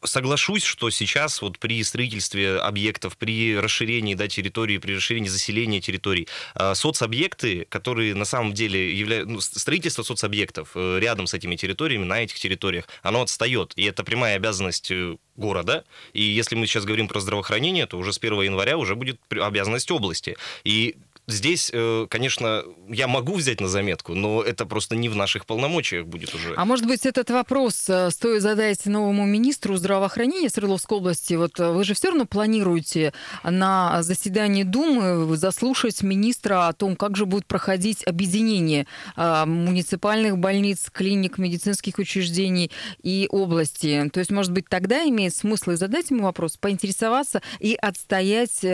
А, 0.00 0.06
соглашусь, 0.06 0.64
что 0.64 0.90
сейчас 0.90 1.42
вот 1.42 1.58
при 1.58 1.82
строительстве 1.82 2.56
объектов, 2.56 3.16
при 3.16 3.58
расширении 3.58 4.14
да, 4.14 4.28
территории, 4.28 4.78
при 4.78 4.94
расширении 4.94 5.28
заселения 5.28 5.80
территорий, 5.80 6.28
э, 6.54 6.74
соцобъекты, 6.74 7.66
которые 7.68 8.14
на 8.14 8.24
самом 8.24 8.52
деле 8.52 8.94
являются... 8.96 9.32
Ну, 9.32 9.40
строительство 9.40 10.02
соцобъектов 10.02 10.70
э, 10.74 10.98
рядом 11.00 11.26
с 11.26 11.34
этими 11.34 11.56
территориями, 11.56 12.04
на 12.04 12.22
этих 12.22 12.38
территориях, 12.38 12.88
оно 13.02 13.22
отстает. 13.22 13.72
И 13.76 13.84
это 13.84 14.04
прямая 14.04 14.36
обязанность 14.36 14.90
э, 14.90 15.16
города. 15.36 15.84
И 16.12 16.22
если 16.22 16.54
мы 16.54 16.66
сейчас 16.66 16.84
говорим 16.84 17.08
про 17.08 17.20
здравоохранение, 17.20 17.86
то 17.86 17.98
уже 17.98 18.12
с 18.12 18.18
1 18.18 18.42
января 18.42 18.76
уже 18.76 18.94
будет 18.94 19.20
обязанность 19.30 19.90
области. 19.90 20.36
И 20.64 20.96
здесь, 21.32 21.70
э, 21.72 22.06
конечно, 22.08 22.64
я 22.88 23.06
могу 23.06 23.34
взять 23.34 23.60
на 23.60 23.68
заметку, 23.68 24.14
но 24.14 24.42
это 24.42 24.66
просто 24.66 24.96
не 24.96 25.08
в 25.08 25.16
наших 25.16 25.46
полномочиях 25.46 26.06
будет 26.06 26.34
уже. 26.34 26.54
А 26.56 26.64
может 26.64 26.86
быть, 26.86 27.06
этот 27.06 27.30
вопрос 27.30 27.88
э, 27.88 28.10
стоит 28.10 28.42
задать 28.42 28.86
новому 28.86 29.26
министру 29.26 29.76
здравоохранения 29.76 30.48
Свердловской 30.48 30.98
области? 30.98 31.34
Вот 31.34 31.58
э, 31.60 31.70
вы 31.70 31.84
же 31.84 31.94
все 31.94 32.08
равно 32.08 32.26
планируете 32.26 33.12
на 33.44 34.02
заседании 34.02 34.64
Думы 34.64 35.36
заслушать 35.36 36.02
министра 36.02 36.68
о 36.68 36.72
том, 36.72 36.96
как 36.96 37.16
же 37.16 37.26
будет 37.26 37.46
проходить 37.46 38.06
объединение 38.06 38.86
муниципальных 39.16 40.38
больниц, 40.38 40.90
клиник, 40.92 41.38
медицинских 41.38 41.98
учреждений 41.98 42.70
и 43.02 43.26
области. 43.30 44.08
То 44.12 44.20
есть, 44.20 44.30
может 44.30 44.52
быть, 44.52 44.68
тогда 44.68 45.04
имеет 45.04 45.34
смысл 45.34 45.72
и 45.72 45.76
задать 45.76 46.10
ему 46.10 46.24
вопрос, 46.24 46.56
поинтересоваться 46.56 47.42
и 47.58 47.76
отстоять 47.80 48.64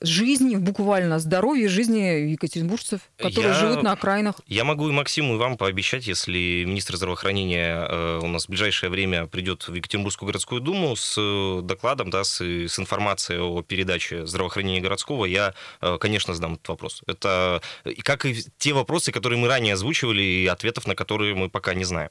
жизнь, 0.00 0.56
буквально 0.56 1.18
здоровье 1.18 1.68
жизни 1.70 2.30
екатеринбуржцев, 2.30 3.00
которые 3.16 3.52
я, 3.52 3.58
живут 3.58 3.82
на 3.82 3.92
окраинах. 3.92 4.36
Я 4.46 4.64
могу 4.64 4.88
и 4.88 4.92
Максиму, 4.92 5.34
и 5.34 5.38
вам 5.38 5.56
пообещать, 5.56 6.06
если 6.06 6.64
министр 6.66 6.96
здравоохранения 6.96 7.86
э, 7.88 8.20
у 8.22 8.26
нас 8.26 8.46
в 8.46 8.48
ближайшее 8.48 8.90
время 8.90 9.26
придет 9.26 9.68
в 9.68 9.74
Екатеринбургскую 9.74 10.26
городскую 10.26 10.60
думу 10.60 10.96
с 10.96 11.16
э, 11.18 11.62
докладом, 11.62 12.10
да, 12.10 12.24
с, 12.24 12.40
с 12.40 12.78
информацией 12.78 13.40
о 13.40 13.62
передаче 13.62 14.26
здравоохранения 14.26 14.80
городского, 14.80 15.24
я, 15.24 15.54
э, 15.80 15.98
конечно, 15.98 16.34
задам 16.34 16.54
этот 16.54 16.68
вопрос. 16.68 17.02
Это 17.06 17.62
как 18.02 18.26
и 18.26 18.36
те 18.58 18.72
вопросы, 18.72 19.12
которые 19.12 19.38
мы 19.38 19.48
ранее 19.48 19.74
озвучивали, 19.74 20.22
и 20.22 20.46
ответов 20.46 20.86
на 20.86 20.94
которые 20.94 21.34
мы 21.34 21.48
пока 21.48 21.74
не 21.74 21.84
знаем. 21.84 22.10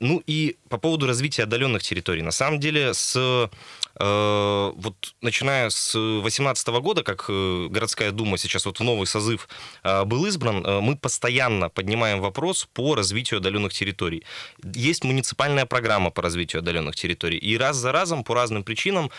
Ну 0.00 0.22
и 0.26 0.56
по 0.68 0.78
поводу 0.78 1.06
развития 1.06 1.44
отдаленных 1.44 1.82
территорий. 1.82 2.22
На 2.22 2.30
самом 2.30 2.60
деле 2.60 2.94
с 2.94 3.16
Э, 3.22 3.48
вот 3.98 5.14
начиная 5.20 5.70
с 5.70 5.92
2018 5.92 6.68
года, 6.68 7.02
как 7.02 7.26
э, 7.28 7.68
городская 7.70 8.10
дума 8.10 8.38
сейчас 8.38 8.66
вот 8.66 8.80
в 8.80 8.82
новый 8.82 9.06
созыв 9.06 9.48
э, 9.84 10.04
был 10.04 10.26
избран, 10.26 10.62
мы 10.82 10.96
постоянно 10.96 11.68
поднимаем 11.68 12.20
вопрос 12.20 12.68
по 12.72 12.94
развитию 12.94 13.38
отдаленных 13.38 13.72
территорий. 13.72 14.24
Есть 14.74 15.04
муниципальная 15.04 15.66
программа 15.66 16.10
по 16.10 16.22
развитию 16.22 16.60
отдаленных 16.60 16.96
территорий, 16.96 17.38
и 17.38 17.56
раз 17.56 17.76
за 17.76 17.92
разом 17.92 18.24
по 18.24 18.34
разным 18.34 18.64
причинам 18.64 19.10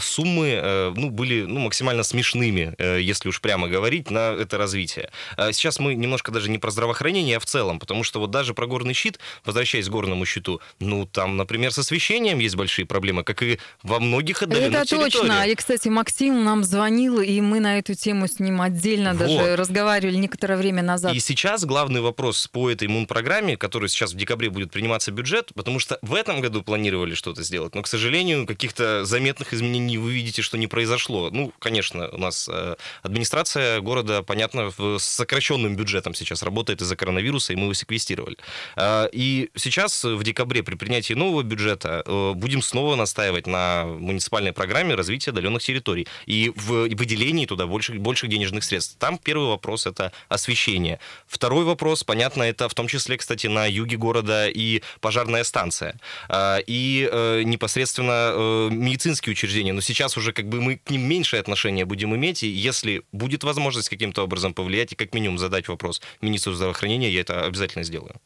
суммы 0.00 0.92
ну, 0.96 1.10
были 1.10 1.42
ну, 1.42 1.60
максимально 1.60 2.02
смешными, 2.02 2.74
если 3.00 3.28
уж 3.28 3.40
прямо 3.40 3.68
говорить, 3.68 4.10
на 4.10 4.32
это 4.32 4.58
развитие. 4.58 5.10
Сейчас 5.36 5.78
мы 5.78 5.94
немножко 5.94 6.32
даже 6.32 6.50
не 6.50 6.58
про 6.58 6.70
здравоохранение, 6.70 7.36
а 7.36 7.40
в 7.40 7.46
целом, 7.46 7.78
потому 7.78 8.04
что 8.04 8.20
вот 8.20 8.30
даже 8.30 8.54
про 8.54 8.66
горный 8.66 8.94
щит, 8.94 9.18
возвращаясь 9.44 9.88
к 9.88 9.90
горному 9.90 10.24
щиту, 10.24 10.60
ну 10.78 11.06
там, 11.06 11.36
например, 11.36 11.72
с 11.72 11.78
освещением 11.78 12.38
есть 12.38 12.56
большие 12.56 12.86
проблемы, 12.86 13.24
как 13.24 13.42
и 13.42 13.58
во 13.82 14.00
многих 14.00 14.19
многих 14.20 14.42
отдаленных 14.42 14.82
Это 14.82 14.96
точно. 14.96 15.46
И, 15.46 15.54
кстати, 15.54 15.88
Максим 15.88 16.44
нам 16.44 16.64
звонил, 16.64 17.20
и 17.20 17.40
мы 17.40 17.60
на 17.60 17.78
эту 17.78 17.94
тему 17.94 18.28
с 18.28 18.38
ним 18.38 18.60
отдельно 18.60 19.14
вот. 19.14 19.18
даже 19.18 19.56
разговаривали 19.56 20.16
некоторое 20.16 20.56
время 20.56 20.82
назад. 20.82 21.14
И 21.14 21.20
сейчас 21.20 21.64
главный 21.64 22.00
вопрос 22.00 22.46
по 22.48 22.70
этой 22.70 22.88
МУН-программе, 22.88 23.56
который 23.56 23.88
сейчас 23.88 24.12
в 24.12 24.16
декабре 24.16 24.50
будет 24.50 24.70
приниматься 24.70 25.10
бюджет, 25.10 25.52
потому 25.54 25.78
что 25.78 25.98
в 26.02 26.14
этом 26.14 26.40
году 26.40 26.62
планировали 26.62 27.14
что-то 27.14 27.42
сделать, 27.42 27.74
но, 27.74 27.82
к 27.82 27.86
сожалению, 27.86 28.46
каких-то 28.46 29.04
заметных 29.04 29.54
изменений 29.54 29.98
вы 29.98 30.12
видите, 30.12 30.42
что 30.42 30.58
не 30.58 30.66
произошло. 30.66 31.30
Ну, 31.30 31.52
конечно, 31.58 32.08
у 32.08 32.18
нас 32.18 32.48
э, 32.52 32.76
администрация 33.02 33.80
города, 33.80 34.22
понятно, 34.22 34.70
с 34.70 35.02
сокращенным 35.02 35.76
бюджетом 35.76 36.14
сейчас 36.14 36.42
работает 36.42 36.82
из-за 36.82 36.96
коронавируса, 36.96 37.52
и 37.52 37.56
мы 37.56 37.64
его 37.64 37.74
секвестировали. 37.74 38.36
А, 38.76 39.08
и 39.12 39.50
сейчас 39.56 40.04
в 40.04 40.22
декабре 40.22 40.62
при 40.62 40.74
принятии 40.74 41.14
нового 41.14 41.42
бюджета 41.42 42.02
э, 42.04 42.32
будем 42.34 42.62
снова 42.62 42.96
настаивать 42.96 43.46
на 43.46 43.84
муниципальной 44.10 44.52
программе 44.52 44.94
развития 44.94 45.30
отдаленных 45.30 45.62
территорий 45.62 46.06
и 46.26 46.52
в 46.54 46.88
выделении 46.88 47.46
туда 47.46 47.66
больше, 47.66 47.94
больше 47.94 48.26
денежных 48.28 48.64
средств. 48.64 48.96
Там 48.98 49.18
первый 49.18 49.48
вопрос— 49.48 49.86
это 49.86 50.12
освещение. 50.28 50.98
Второй 51.26 51.64
вопрос, 51.64 52.04
понятно, 52.04 52.42
это 52.42 52.68
в 52.68 52.74
том 52.74 52.88
числе, 52.88 53.16
кстати, 53.16 53.46
на 53.46 53.66
юге 53.66 53.96
города 53.96 54.48
и 54.48 54.82
пожарная 55.00 55.44
станция. 55.44 55.98
А, 56.28 56.58
и 56.66 57.08
э, 57.10 57.42
непосредственно 57.44 58.32
э, 58.32 58.68
медицинские 58.70 59.32
учреждения. 59.32 59.72
Но 59.72 59.80
сейчас 59.80 60.16
уже 60.16 60.32
как 60.32 60.48
бы 60.48 60.60
мы 60.60 60.76
к 60.76 60.90
ним 60.90 61.02
меньшее 61.02 61.40
отношение 61.40 61.84
будем 61.84 62.14
иметь, 62.14 62.42
и 62.42 62.48
если 62.48 63.02
будет 63.12 63.44
возможность 63.44 63.88
каким-то 63.88 64.22
образом 64.22 64.54
повлиять 64.54 64.92
и 64.92 64.96
как 64.96 65.14
минимум 65.14 65.38
задать 65.38 65.68
вопрос 65.68 66.00
министру 66.20 66.52
здравоохранения, 66.52 67.10
я 67.10 67.20
это 67.20 67.44
обязательно 67.44 67.84
сделаю. 67.84 68.16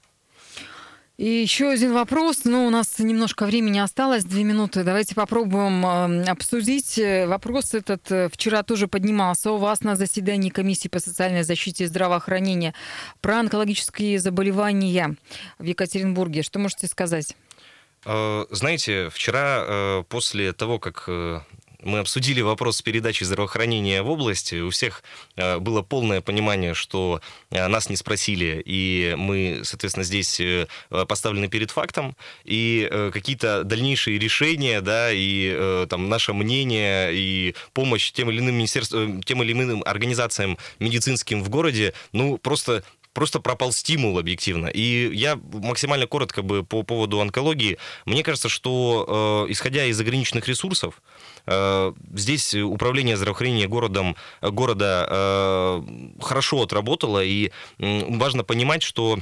И 1.16 1.28
еще 1.28 1.70
один 1.70 1.92
вопрос, 1.92 2.44
но 2.44 2.66
у 2.66 2.70
нас 2.70 2.98
немножко 2.98 3.46
времени 3.46 3.78
осталось, 3.78 4.24
две 4.24 4.42
минуты. 4.42 4.82
Давайте 4.82 5.14
попробуем 5.14 5.86
эм, 5.86 6.24
обсудить. 6.28 6.98
Вопрос 6.98 7.72
этот 7.72 8.10
э, 8.10 8.28
вчера 8.32 8.64
тоже 8.64 8.88
поднимался 8.88 9.52
у 9.52 9.58
вас 9.58 9.82
на 9.82 9.94
заседании 9.94 10.50
комиссии 10.50 10.88
по 10.88 10.98
социальной 10.98 11.44
защите 11.44 11.84
и 11.84 11.86
здравоохранению 11.86 12.74
про 13.20 13.38
онкологические 13.38 14.18
заболевания 14.18 15.14
в 15.60 15.64
Екатеринбурге. 15.64 16.42
Что 16.42 16.58
можете 16.58 16.88
сказать? 16.88 17.36
Э, 18.06 18.46
знаете, 18.50 19.08
вчера 19.08 19.64
э, 19.68 20.02
после 20.08 20.52
того, 20.52 20.80
как 20.80 21.08
мы 21.84 21.98
обсудили 21.98 22.40
вопрос 22.40 22.82
передачи 22.82 23.24
здравоохранения 23.24 24.02
в 24.02 24.10
области. 24.10 24.56
У 24.56 24.70
всех 24.70 25.02
э, 25.36 25.58
было 25.58 25.82
полное 25.82 26.20
понимание, 26.20 26.74
что 26.74 27.20
э, 27.50 27.66
нас 27.68 27.88
не 27.88 27.96
спросили, 27.96 28.62
и 28.64 29.14
мы, 29.16 29.60
соответственно, 29.62 30.04
здесь 30.04 30.40
э, 30.40 30.66
поставлены 31.06 31.48
перед 31.48 31.70
фактом, 31.70 32.16
и 32.44 32.90
какие-то 33.12 33.64
дальнейшие 33.64 34.18
решения, 34.18 34.80
да, 34.80 35.10
и 35.12 35.86
там 35.88 36.08
наше 36.08 36.32
мнение, 36.32 37.10
и 37.12 37.54
помощь 37.72 38.12
тем 38.12 38.30
или 38.30 38.40
иным 38.40 38.54
министерствам, 38.54 39.22
тем 39.22 39.42
или 39.42 39.52
иным 39.52 39.82
организациям 39.84 40.58
медицинским 40.78 41.42
в 41.42 41.48
городе, 41.48 41.92
ну, 42.12 42.38
просто 42.38 42.84
просто 43.14 43.40
пропал 43.40 43.72
стимул 43.72 44.18
объективно. 44.18 44.66
И 44.66 45.10
я 45.14 45.40
максимально 45.52 46.06
коротко 46.06 46.42
бы 46.42 46.64
по 46.64 46.82
поводу 46.82 47.20
онкологии. 47.20 47.78
Мне 48.04 48.22
кажется, 48.22 48.48
что 48.48 49.46
э, 49.48 49.52
исходя 49.52 49.86
из 49.86 49.98
ограниченных 49.98 50.46
ресурсов, 50.48 51.00
Э, 51.46 51.92
здесь 52.14 52.54
управление 52.54 53.16
здравоохранения 53.16 53.68
городом, 53.68 54.16
города 54.40 55.06
э, 55.08 55.82
хорошо 56.20 56.62
отработало, 56.62 57.22
и 57.22 57.50
важно 57.78 58.44
понимать, 58.44 58.82
что 58.82 59.18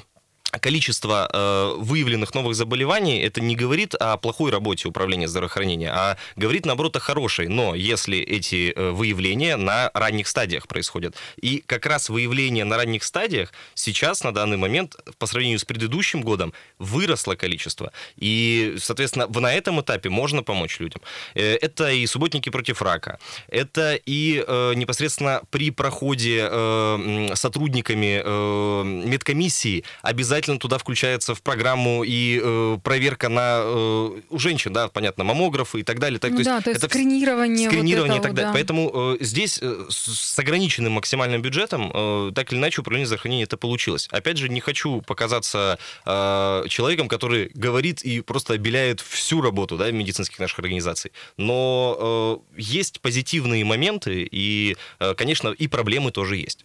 количество 0.61 1.29
э, 1.33 1.75
выявленных 1.79 2.35
новых 2.35 2.55
заболеваний, 2.55 3.21
это 3.21 3.41
не 3.41 3.57
говорит 3.57 3.95
о 3.95 4.17
плохой 4.17 4.51
работе 4.51 4.88
управления 4.88 5.29
здравоохранения, 5.29 5.93
а 5.93 6.17
говорит, 6.37 6.67
наоборот, 6.67 6.97
о 6.97 7.01
хорошей. 7.01 7.49
Но 7.49 7.75
если 7.75 8.19
эти 8.19 8.73
э, 8.75 8.91
выявления 8.91 9.57
на 9.57 9.91
ранних 9.95 10.29
стадиях 10.29 10.69
происходят. 10.69 11.17
И 11.41 11.62
как 11.67 11.87
раз 11.87 12.09
выявление 12.09 12.65
на 12.65 12.77
ранних 12.77 13.05
стадиях 13.05 13.53
сейчас, 13.75 14.25
на 14.25 14.33
данный 14.33 14.57
момент, 14.57 14.97
по 15.19 15.27
сравнению 15.27 15.59
с 15.59 15.65
предыдущим 15.65 16.23
годом, 16.23 16.53
выросло 16.79 17.35
количество. 17.35 17.93
И, 18.17 18.77
соответственно, 18.79 19.27
на 19.27 19.53
этом 19.53 19.81
этапе 19.81 20.09
можно 20.09 20.43
помочь 20.43 20.81
людям. 20.81 21.01
Э, 21.35 21.57
это 21.57 21.91
и 21.91 22.07
субботники 22.07 22.51
против 22.51 22.83
рака, 22.83 23.19
это 23.49 23.95
и 23.95 24.45
э, 24.47 24.75
непосредственно 24.75 25.43
при 25.51 25.71
проходе 25.71 26.49
э, 26.51 27.35
сотрудниками 27.35 28.23
э, 28.25 28.83
медкомиссии 28.85 29.85
обязательно 30.03 30.41
обязательно 30.42 30.59
туда 30.59 30.78
включается 30.78 31.35
в 31.35 31.42
программу 31.42 32.02
и 32.05 32.40
э, 32.42 32.78
проверка 32.83 33.28
на 33.28 33.61
э, 33.62 34.20
у 34.28 34.38
женщин, 34.38 34.72
да, 34.72 34.88
понятно, 34.88 35.24
маммографы 35.24 35.81
и 35.81 35.83
так 35.83 35.98
далее. 35.98 36.18
Так, 36.18 36.33
ну, 36.33 36.38
то 36.38 36.44
да, 36.44 36.55
есть 36.55 36.64
то 36.64 36.70
есть 36.70 36.83
это 36.83 36.92
скринирование, 36.92 37.68
скринирование 37.68 38.18
вот 38.18 38.20
и 38.20 38.22
так 38.22 38.35
далее. 38.35 38.50
Да. 38.50 38.55
Поэтому 38.55 39.14
э, 39.14 39.16
здесь 39.20 39.59
э, 39.62 39.87
с 39.88 40.38
ограниченным 40.38 40.92
максимальным 40.92 41.42
бюджетом 41.42 41.90
э, 41.94 42.33
так 42.35 42.52
или 42.52 42.59
иначе 42.59 42.81
управление 42.81 43.07
здравоохранения 43.07 43.44
это 43.44 43.57
получилось. 43.57 44.09
Опять 44.11 44.38
же, 44.38 44.48
не 44.48 44.61
хочу 44.61 45.00
показаться 45.02 45.78
э, 46.05 46.64
человеком, 46.68 47.09
который 47.09 47.50
говорит 47.55 48.02
и 48.02 48.20
просто 48.20 48.55
обеляет 48.55 49.00
всю 49.00 49.40
работу 49.40 49.76
да, 49.76 49.90
медицинских 49.90 50.38
наших 50.38 50.59
организаций. 50.59 51.12
Но 51.37 52.42
э, 52.57 52.61
есть 52.61 53.00
позитивные 53.00 53.64
моменты 53.64 54.28
и, 54.31 54.76
э, 54.98 55.14
конечно, 55.14 55.50
и 55.50 55.68
проблемы 55.68 56.11
тоже 56.11 56.37
есть. 56.37 56.64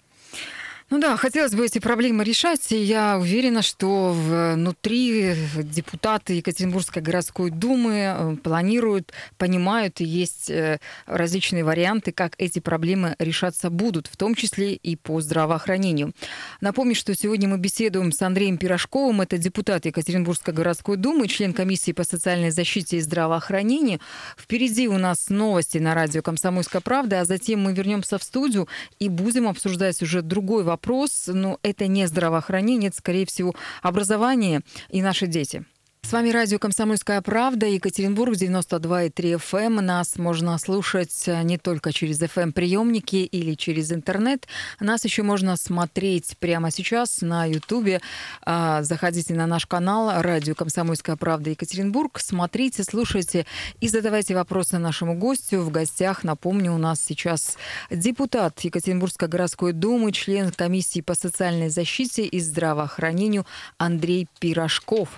Ну 0.89 0.99
да, 0.99 1.17
хотелось 1.17 1.51
бы 1.51 1.65
эти 1.65 1.79
проблемы 1.79 2.23
решать, 2.23 2.71
и 2.71 2.77
я 2.77 3.17
уверена, 3.19 3.61
что 3.61 4.13
внутри 4.13 5.35
депутаты 5.61 6.35
Екатеринбургской 6.35 7.01
городской 7.01 7.51
думы 7.51 7.91
э, 7.93 8.35
планируют, 8.41 9.11
понимают, 9.37 9.99
и 9.99 10.05
есть 10.05 10.49
э, 10.49 10.79
различные 11.05 11.65
варианты, 11.65 12.13
как 12.13 12.35
эти 12.37 12.59
проблемы 12.59 13.17
решаться 13.19 13.69
будут, 13.69 14.07
в 14.07 14.15
том 14.15 14.33
числе 14.33 14.75
и 14.75 14.95
по 14.95 15.19
здравоохранению. 15.19 16.13
Напомню, 16.61 16.95
что 16.95 17.13
сегодня 17.15 17.49
мы 17.49 17.57
беседуем 17.57 18.13
с 18.13 18.21
Андреем 18.21 18.57
Пирожковым, 18.57 19.19
это 19.19 19.37
депутат 19.37 19.85
Екатеринбургской 19.85 20.53
городской 20.53 20.95
думы, 20.95 21.27
член 21.27 21.51
комиссии 21.51 21.91
по 21.91 22.05
социальной 22.05 22.49
защите 22.49 22.95
и 22.95 23.01
здравоохранению. 23.01 23.99
Впереди 24.37 24.87
у 24.87 24.97
нас 24.97 25.27
новости 25.27 25.79
на 25.79 25.93
радио 25.93 26.21
«Комсомольская 26.21 26.79
правда», 26.79 27.19
а 27.19 27.25
затем 27.25 27.59
мы 27.59 27.73
вернемся 27.73 28.17
в 28.17 28.23
студию 28.23 28.69
и 28.99 29.09
будем 29.09 29.49
обсуждать 29.49 30.01
уже 30.01 30.21
другой 30.21 30.63
вопрос 30.63 30.76
вопрос, 30.77 31.23
но 31.27 31.57
это 31.63 31.87
не 31.87 32.07
здравоохранение, 32.07 32.89
это, 32.89 32.97
скорее 32.97 33.25
всего, 33.25 33.55
образование 33.81 34.61
и 34.89 35.01
наши 35.01 35.25
дети. 35.25 35.65
С 36.03 36.13
вами 36.13 36.29
радио 36.29 36.57
«Комсомольская 36.57 37.21
правда», 37.21 37.65
Екатеринбург, 37.65 38.33
92,3 38.33 39.11
FM. 39.35 39.65
Эм. 39.65 39.75
Нас 39.85 40.17
можно 40.17 40.57
слушать 40.57 41.23
э, 41.27 41.43
не 41.43 41.57
только 41.57 41.91
через 41.91 42.21
FM-приемники 42.21 43.23
эм 43.23 43.29
или 43.29 43.55
через 43.55 43.91
интернет. 43.91 44.47
Нас 44.79 45.03
еще 45.03 45.23
можно 45.23 45.57
смотреть 45.57 46.37
прямо 46.39 46.71
сейчас 46.71 47.19
на 47.19 47.43
Ютубе. 47.45 47.99
А, 48.41 48.83
заходите 48.83 49.33
на 49.33 49.47
наш 49.47 49.65
канал 49.65 50.21
«Радио 50.21 50.55
«Комсомольская 50.55 51.17
правда» 51.17 51.49
Екатеринбург». 51.49 52.19
Смотрите, 52.21 52.85
слушайте 52.85 53.45
и 53.81 53.89
задавайте 53.89 54.33
вопросы 54.33 54.77
нашему 54.77 55.13
гостю. 55.17 55.59
В 55.59 55.71
гостях, 55.71 56.23
напомню, 56.23 56.73
у 56.73 56.77
нас 56.77 57.01
сейчас 57.01 57.57
депутат 57.91 58.57
Екатеринбургской 58.61 59.27
городской 59.27 59.73
думы, 59.73 60.13
член 60.13 60.51
комиссии 60.51 61.01
по 61.01 61.15
социальной 61.15 61.67
защите 61.67 62.25
и 62.25 62.39
здравоохранению 62.39 63.45
Андрей 63.77 64.29
Пирожков. 64.39 65.09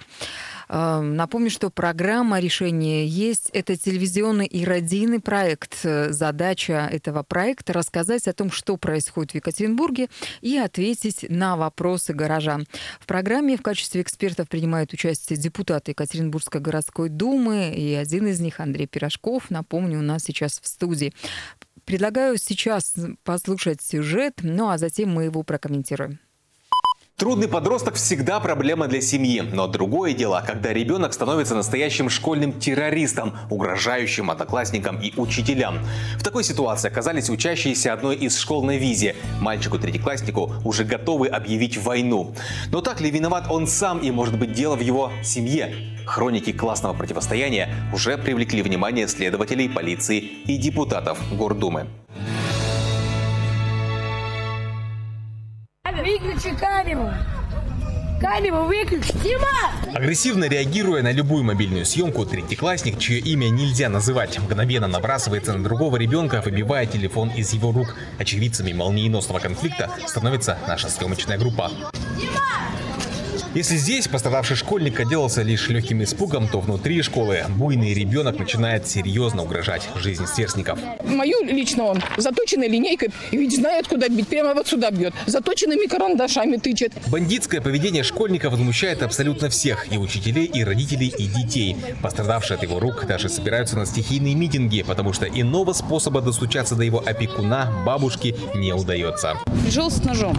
Эм, 0.69 1.15
напомню, 1.15 1.49
что 1.49 1.71
программа 1.71 2.39
решения 2.39 3.05
есть. 3.08 3.49
Это 3.53 3.75
телевизионный 3.75 4.45
и 4.45 4.63
родийный 4.63 5.19
проект. 5.19 5.79
Задача 5.82 6.88
этого 6.91 7.23
проекта– 7.23 7.73
рассказать 7.73 8.27
о 8.27 8.34
том, 8.34 8.51
что 8.51 8.77
происходит 8.77 9.32
в 9.32 9.36
Екатеринбурге 9.36 10.10
и 10.41 10.58
ответить 10.58 11.25
на 11.27 11.58
вопросы 11.58 12.13
горожан. 12.13 12.67
В 12.99 13.08
программе 13.08 13.58
в 13.58 13.63
качестве 13.63 14.03
экспертов 14.03 14.47
принимают 14.47 14.93
участие 14.93 15.39
депутаты 15.39 15.91
Екатеринбургской 15.91 16.62
городской 16.62 17.10
думы, 17.10 17.73
и 17.75 17.95
один 17.95 18.27
из 18.27 18.39
них, 18.39 18.60
Андрей 18.60 18.86
Пирожков, 18.86 19.49
напомню, 19.49 19.99
у 19.99 20.03
нас 20.03 20.23
сейчас 20.23 20.60
в 20.62 20.67
студии. 20.67 21.13
Предлагаю 21.86 22.38
сейчас 22.38 22.93
послушать 23.23 23.82
сюжет, 23.82 24.41
ну 24.43 24.69
а 24.69 24.77
затем 24.77 25.10
мы 25.10 25.23
его 25.23 25.41
прокомментируем. 25.41 26.19
Трудный 27.19 27.49
подросток 27.49 27.95
всегда 27.95 28.39
проблема 28.39 28.88
для 28.88 29.01
семьи, 29.01 29.41
но 29.41 29.67
другое 29.67 30.13
дело, 30.13 30.41
когда 30.47 30.71
ребенок 30.71 31.12
становится 31.12 31.53
настоящим 31.53 32.10
школьным 32.10 32.53
террористом, 32.53 33.34
угрожающим 33.49 34.32
одноклассникам 34.32 35.01
и 35.01 35.12
учителям. 35.19 35.79
В 36.17 36.23
такой 36.23 36.45
ситуации 36.45 36.88
оказались 36.88 37.29
учащиеся 37.29 37.91
одной 37.91 38.15
из 38.15 38.39
школ 38.39 38.63
на 38.63 38.77
визе. 38.77 39.17
Мальчику-третьекласснику 39.41 40.53
уже 40.63 40.86
готовы 40.86 41.27
объявить 41.27 41.77
войну. 41.77 42.34
Но 42.71 42.79
так 42.79 43.01
ли 43.01 43.12
виноват 43.12 43.47
он 43.49 43.67
сам 43.67 43.99
и 43.99 44.12
может 44.12 44.39
быть 44.39 44.53
дело 44.53 44.77
в 44.77 44.82
его 44.82 45.12
семье? 45.21 45.75
Хроники 46.05 46.53
классного 46.53 46.93
противостояния 46.93 47.67
уже 47.93 48.17
привлекли 48.17 48.62
внимание 48.62 49.10
следователей, 49.10 49.67
полиции 49.67 50.19
и 50.19 50.55
депутатов 50.55 51.19
Гордумы. 51.38 51.88
Выключи 56.49 56.59
камеру! 56.59 57.12
Камеру 58.19 58.63
выключи, 58.65 59.13
Дима! 59.23 59.93
Агрессивно 59.93 60.45
реагируя 60.45 61.01
на 61.03 61.12
любую 61.12 61.43
мобильную 61.43 61.85
съемку, 61.85 62.25
третьеклассник, 62.25 62.97
чье 62.97 63.19
имя 63.19 63.49
нельзя 63.49 63.88
называть, 63.89 64.39
мгновенно 64.39 64.88
набрасывается 64.88 65.53
на 65.53 65.63
другого 65.63 65.97
ребенка, 65.97 66.41
выбивая 66.43 66.85
телефон 66.85 67.29
из 67.29 67.53
его 67.53 67.71
рук. 67.71 67.95
Очевидцами 68.17 68.73
молниеносного 68.73 69.39
конфликта 69.39 69.91
становится 70.07 70.57
наша 70.67 70.89
съемочная 70.89 71.38
группа. 71.38 71.71
Если 73.55 73.77
здесь 73.77 74.07
пострадавший 74.07 74.55
школьник 74.55 74.99
отделался 74.99 75.41
лишь 75.41 75.69
легким 75.69 76.03
испугом, 76.03 76.47
то 76.47 76.59
внутри 76.59 77.01
школы 77.01 77.45
буйный 77.57 77.95
ребенок 77.95 78.38
начинает 78.38 78.88
серьезно 78.88 79.41
угрожать 79.41 79.89
жизни 79.95 80.27
сверстников. 80.27 80.77
Мою 81.03 81.43
лично 81.43 81.85
он 81.85 81.99
заточенной 82.17 82.67
линейкой, 82.67 83.09
ведь 83.31 83.55
знает, 83.55 83.88
куда 83.88 84.07
бить, 84.07 84.27
прямо 84.27 84.53
вот 84.53 84.67
сюда 84.67 84.91
бьет. 84.91 85.15
Заточенными 85.25 85.88
карандашами 85.88 86.57
тычет. 86.57 86.93
Бандитское 87.07 87.59
поведение 87.59 88.03
школьника 88.03 88.51
возмущает 88.51 89.01
абсолютно 89.01 89.49
всех, 89.49 89.91
и 89.91 89.97
учителей, 89.97 90.45
и 90.45 90.63
родителей, 90.63 91.07
и 91.07 91.25
детей. 91.25 91.75
Пострадавшие 92.03 92.57
от 92.57 92.62
его 92.62 92.79
рук 92.79 93.07
даже 93.07 93.29
собираются 93.29 93.75
на 93.77 93.88
стихийные 93.88 94.35
митинги, 94.35 94.83
потому 94.83 95.12
что 95.12 95.25
иного 95.25 95.73
способа 95.73 96.21
достучаться 96.21 96.75
до 96.75 96.83
его 96.83 97.01
опекуна, 97.03 97.73
бабушки, 97.83 98.35
не 98.53 98.73
удается. 98.73 99.38
Пришел 99.63 99.89
с 99.89 100.03
ножом. 100.03 100.38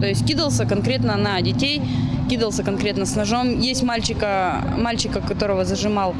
То 0.00 0.06
есть 0.06 0.26
кидался 0.26 0.66
конкретно 0.66 1.16
на 1.16 1.40
детей, 1.42 1.80
кидался 2.28 2.62
конкретно 2.62 3.06
с 3.06 3.14
ножом. 3.14 3.58
Есть 3.58 3.82
мальчика, 3.82 4.62
мальчика, 4.76 5.20
которого 5.20 5.64
зажимал 5.64 6.14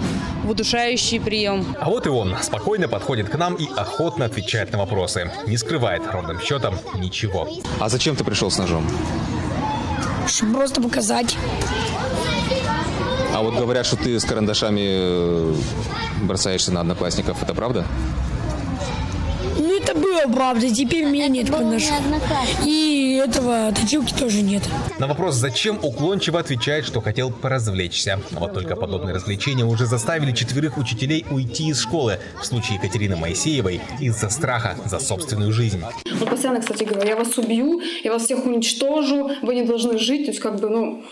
в 0.45 0.51
удушающий 0.51 1.21
прием. 1.21 1.65
А 1.81 1.89
вот 1.89 2.07
и 2.07 2.11
он 2.11 2.37
спокойно 2.43 2.89
подходит 2.89 3.29
к 3.29 3.37
нам 3.37 3.55
и 3.55 3.67
охотно 3.77 4.25
отвечает 4.25 4.73
на 4.73 4.79
вопросы. 4.79 5.31
Не 5.47 5.57
скрывает 5.57 6.03
ровным 6.07 6.41
счетом 6.41 6.75
ничего. 6.97 7.49
А 7.81 7.89
зачем 7.89 8.17
ты 8.17 8.25
пришел 8.25 8.51
с 8.51 8.59
ножом? 8.59 8.87
Чтобы 10.27 10.55
просто 10.55 10.81
показать. 10.81 11.37
А 13.35 13.43
вот 13.43 13.55
говорят, 13.55 13.87
что 13.87 13.97
ты 13.97 14.21
с 14.21 14.25
карандашами 14.25 14.83
э, 14.85 15.55
бросаешься 16.23 16.71
на 16.71 16.81
одноклассников. 16.81 17.43
Это 17.43 17.55
правда? 17.55 17.87
Ну, 19.83 19.91
это 19.91 19.95
было 19.99 20.33
правда, 20.33 20.71
теперь 20.71 21.07
у 21.07 21.09
меня 21.11 21.29
нет 21.29 21.51
карандаша. 21.51 21.95
И 22.65 23.21
этого 23.23 23.73
точилки 23.73 24.13
тоже 24.13 24.43
нет. 24.43 24.63
На 24.99 25.07
вопрос 25.07 25.35
«Зачем?» 25.37 25.79
уклончиво 25.83 26.39
отвечает, 26.39 26.85
что 26.87 27.01
хотел 27.01 27.31
поразвлечься. 27.31 28.21
А 28.35 28.41
вот 28.41 28.55
только 28.55 28.77
подобные 28.77 29.15
развлечения 29.15 29.65
уже 29.65 29.87
заставили 29.87 30.33
четверых 30.33 30.79
учителей 30.79 31.25
уйти 31.31 31.69
из 31.69 31.81
школы. 31.81 32.19
В 32.41 32.47
случае 32.47 32.77
Екатерины 32.77 33.17
Моисеевой 33.17 33.81
из-за 34.01 34.29
страха 34.31 34.77
за 34.85 34.99
собственную 34.99 35.53
жизнь. 35.53 35.83
Он 36.21 36.29
постоянно, 36.29 36.61
кстати, 36.61 36.85
говорил, 36.85 37.09
я 37.09 37.17
вас 37.17 37.37
убью, 37.39 37.81
я 38.05 38.13
вас 38.13 38.25
всех 38.25 38.45
уничтожу, 38.45 39.31
вы 39.43 39.55
не 39.55 39.63
должны 39.63 39.99
жить. 39.99 40.27
То 40.27 40.31
есть, 40.31 40.41
как 40.41 40.61
бы, 40.61 40.69
ну, 40.69 41.03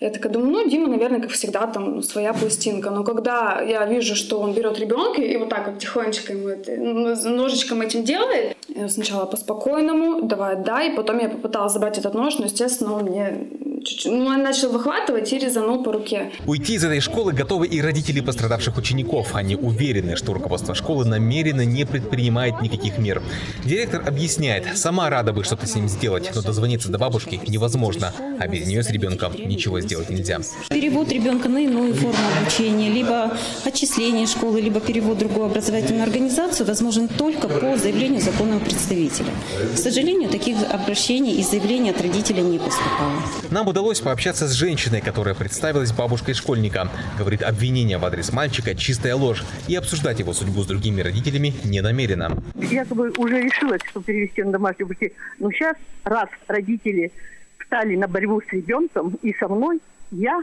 я 0.00 0.10
такая 0.10 0.32
думаю, 0.32 0.52
ну, 0.52 0.68
Дима, 0.68 0.86
наверное, 0.86 1.20
как 1.20 1.30
всегда, 1.30 1.66
там, 1.66 1.96
ну, 1.96 2.02
своя 2.02 2.32
пластинка. 2.32 2.90
Но 2.90 3.02
когда 3.02 3.60
я 3.60 3.84
вижу, 3.84 4.14
что 4.14 4.38
он 4.38 4.52
берет 4.52 4.78
ребенка 4.78 5.20
и 5.20 5.36
вот 5.36 5.48
так 5.48 5.66
вот 5.66 5.78
тихонечко 5.80 6.32
ему 6.32 6.48
это, 6.48 6.76
ну, 6.76 7.14
ножичком 7.36 7.80
этим 7.82 8.04
делает, 8.04 8.56
сначала 8.88 9.26
по-спокойному, 9.26 10.22
давай 10.22 10.54
отдай, 10.54 10.94
потом 10.94 11.18
я 11.18 11.28
попыталась 11.28 11.72
забрать 11.72 11.98
этот 11.98 12.14
нож, 12.14 12.38
но, 12.38 12.44
естественно, 12.44 12.94
он 12.94 13.06
мне 13.06 13.48
чуть-чуть, 13.88 14.12
ну, 14.12 14.26
он 14.26 14.42
начал 14.42 14.70
выхватывать 14.70 15.32
и 15.32 15.38
резанул 15.38 15.82
по 15.82 15.92
руке. 15.92 16.30
Уйти 16.46 16.74
из 16.74 16.84
этой 16.84 17.00
школы 17.00 17.32
готовы 17.32 17.66
и 17.66 17.80
родители 17.80 18.20
пострадавших 18.20 18.76
учеников. 18.76 19.34
Они 19.34 19.56
уверены, 19.56 20.16
что 20.16 20.34
руководство 20.34 20.74
школы 20.74 21.04
намеренно 21.04 21.64
не 21.64 21.84
предпринимает 21.84 22.60
никаких 22.60 22.98
мер. 22.98 23.22
Директор 23.64 24.02
объясняет, 24.06 24.76
сама 24.76 25.10
рада 25.10 25.32
бы 25.32 25.44
что-то 25.44 25.66
с 25.66 25.74
ним 25.74 25.88
сделать, 25.88 26.30
но 26.34 26.42
дозвониться 26.42 26.90
до 26.90 26.98
бабушки 26.98 27.40
невозможно, 27.46 28.12
а 28.38 28.46
без 28.46 28.66
нее 28.66 28.82
с 28.82 28.90
ребенком 28.90 29.32
ничего 29.34 29.80
сделать 29.80 30.10
нельзя. 30.10 30.40
Перевод 30.68 31.10
ребенка 31.10 31.48
на 31.48 31.58
иную 31.58 31.94
форму 31.94 32.18
обучения, 32.40 32.90
либо 32.90 33.36
отчисление 33.64 34.26
школы, 34.26 34.60
либо 34.60 34.80
перевод 34.80 35.16
в 35.16 35.20
другую 35.20 35.46
образовательную 35.46 36.04
организацию 36.04 36.66
возможен 36.66 37.08
только 37.08 37.48
по 37.48 37.76
заявлению 37.76 38.20
законного 38.20 38.60
представителя. 38.60 39.30
К 39.74 39.78
сожалению, 39.78 40.28
таких 40.28 40.56
обращений 40.70 41.34
и 41.40 41.42
заявлений 41.42 41.90
от 41.90 42.00
родителей 42.00 42.42
не 42.42 42.58
поступало. 42.58 43.12
Нам 43.50 43.66
удалось 43.68 43.77
пообщаться 44.00 44.46
с 44.46 44.52
женщиной, 44.52 45.00
которая 45.00 45.34
представилась 45.34 45.92
бабушкой 45.92 46.34
школьника. 46.34 46.88
Говорит, 47.18 47.42
обвинение 47.42 47.98
в 47.98 48.04
адрес 48.04 48.32
мальчика– 48.32 48.74
чистая 48.76 49.14
ложь. 49.14 49.44
И 49.68 49.76
обсуждать 49.76 50.18
его 50.18 50.32
судьбу 50.32 50.62
с 50.62 50.66
другими 50.66 51.00
родителями 51.00 51.52
не 51.64 51.80
намерена. 51.80 52.42
Я 52.54 52.84
как 52.84 52.96
бы 52.96 53.10
уже 53.16 53.40
решила, 53.40 53.78
что 53.78 54.02
перевести 54.02 54.42
на 54.42 54.52
домашнее 54.52 54.84
обучение. 54.84 55.14
Но 55.38 55.50
сейчас, 55.50 55.76
раз 56.04 56.28
родители 56.46 57.12
встали 57.58 57.96
на 57.96 58.08
борьбу 58.08 58.40
с 58.40 58.52
ребенком 58.52 59.18
и 59.22 59.32
со 59.34 59.48
мной, 59.48 59.80
я 60.10 60.40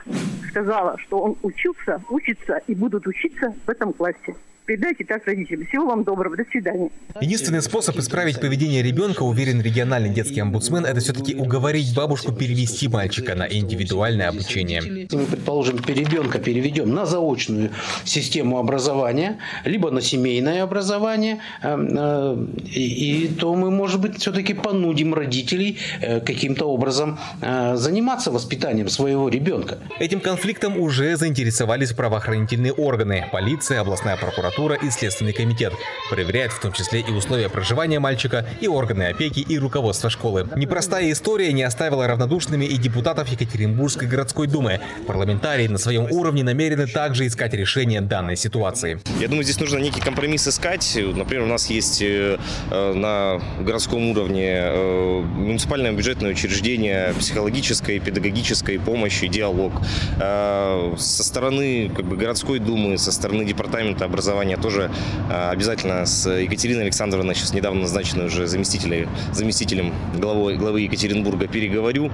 сказала, 0.50 0.98
что 1.00 1.20
он 1.20 1.36
учился, 1.42 2.02
учится 2.10 2.62
и 2.68 2.76
будут 2.76 3.08
учиться 3.08 3.54
в 3.66 3.70
этом 3.70 3.94
классе. 3.94 4.36
Передайте 4.66 5.04
так 5.04 5.26
родителям. 5.28 5.68
Всего 5.68 5.86
вам 5.86 6.04
доброго. 6.04 6.36
До 6.36 6.44
свидания. 6.46 6.90
Единственный 7.22 7.62
способ 7.62 7.98
исправить 8.00 8.42
поведение 8.42 8.82
ребенка, 8.82 9.22
уверен 9.22 9.62
региональный 9.62 10.10
детский 10.10 10.40
омбудсмен, 10.40 10.86
это 10.86 11.00
все-таки 11.02 11.36
уговорить 11.36 11.94
бабушку 11.96 12.32
перевести 12.32 12.88
мальчика 12.88 13.36
на 13.36 13.44
индивидуальное 13.44 14.28
обучение. 14.30 14.82
Если 14.84 15.16
мы, 15.16 15.26
предположим, 15.26 15.78
ребенка 15.86 16.40
переведем 16.40 16.94
на 16.94 17.06
заочную 17.06 17.70
систему 18.06 18.58
образования, 18.58 19.38
либо 19.66 19.92
на 19.92 20.02
семейное 20.02 20.64
образование, 20.64 21.40
э, 21.62 22.46
и, 22.66 23.30
то 23.40 23.54
мы, 23.54 23.70
может 23.70 24.02
быть, 24.02 24.18
все-таки 24.20 24.56
понудим 24.56 25.14
родителей 25.14 25.78
э, 26.02 26.22
каким-то 26.22 26.66
образом 26.66 27.20
э, 27.42 27.76
заниматься 27.76 28.32
воспитанием 28.32 28.90
своего 28.90 29.30
ребенка. 29.30 29.78
Этим 30.00 30.20
конфликтом 30.20 30.80
уже 30.80 31.16
заинтересовались 31.18 31.94
правоохранительные 31.94 32.74
органы, 32.74 33.26
полиция, 33.32 33.82
областная 33.82 34.18
прокуратура 34.18 34.55
прокуратура 34.56 34.76
и 34.76 34.90
Следственный 34.90 35.34
комитет. 35.34 35.74
Проверяет 36.10 36.52
в 36.52 36.60
том 36.60 36.72
числе 36.72 37.02
и 37.02 37.12
условия 37.12 37.50
проживания 37.50 38.00
мальчика, 38.00 38.46
и 38.62 38.68
органы 38.68 39.04
опеки, 39.04 39.40
и 39.40 39.60
руководство 39.60 40.10
школы. 40.10 40.48
Непростая 40.56 41.12
история 41.12 41.52
не 41.54 41.64
оставила 41.64 42.08
равнодушными 42.08 42.66
и 42.66 42.78
депутатов 42.78 43.28
Екатеринбургской 43.28 44.08
городской 44.08 44.48
думы. 44.48 44.80
Парламентарии 45.08 45.68
на 45.68 45.78
своем 45.78 46.12
уровне 46.12 46.44
намерены 46.44 46.88
также 46.88 47.28
искать 47.28 47.54
решение 47.54 48.02
данной 48.02 48.36
ситуации. 48.36 49.00
Я 49.20 49.28
думаю, 49.28 49.44
здесь 49.44 49.60
нужно 49.60 49.80
некий 49.80 50.02
компромисс 50.02 50.48
искать. 50.48 50.98
Например, 51.16 51.44
у 51.44 51.48
нас 51.48 51.70
есть 51.70 52.02
э, 52.02 52.38
э, 52.72 52.94
на 52.94 53.42
городском 53.60 54.10
уровне 54.10 54.52
э, 54.56 55.22
муниципальное 55.22 55.92
бюджетное 55.92 56.32
учреждение 56.32 57.14
психологической, 57.20 58.00
педагогической 58.00 58.80
помощи, 58.80 59.28
диалог. 59.28 59.74
Со 60.18 61.24
стороны 61.24 61.92
как 61.96 62.06
бы, 62.06 62.16
городской 62.16 62.60
думы, 62.60 62.98
со 62.98 63.12
стороны 63.12 63.46
департамента 63.46 64.06
образования 64.06 64.45
образования 64.46 64.58
тоже 64.58 64.92
а, 65.30 65.52
обязательно 65.52 66.06
с 66.06 66.30
Екатериной 66.30 66.84
Александровной, 66.84 67.36
сейчас 67.36 67.54
недавно 67.54 67.82
назначенной 67.82 68.28
уже 68.28 68.48
заместителем, 68.48 69.10
заместителем 69.34 69.94
главы, 70.16 70.56
главы 70.56 70.82
Екатеринбурга, 70.82 71.48
переговорю. 71.48 72.12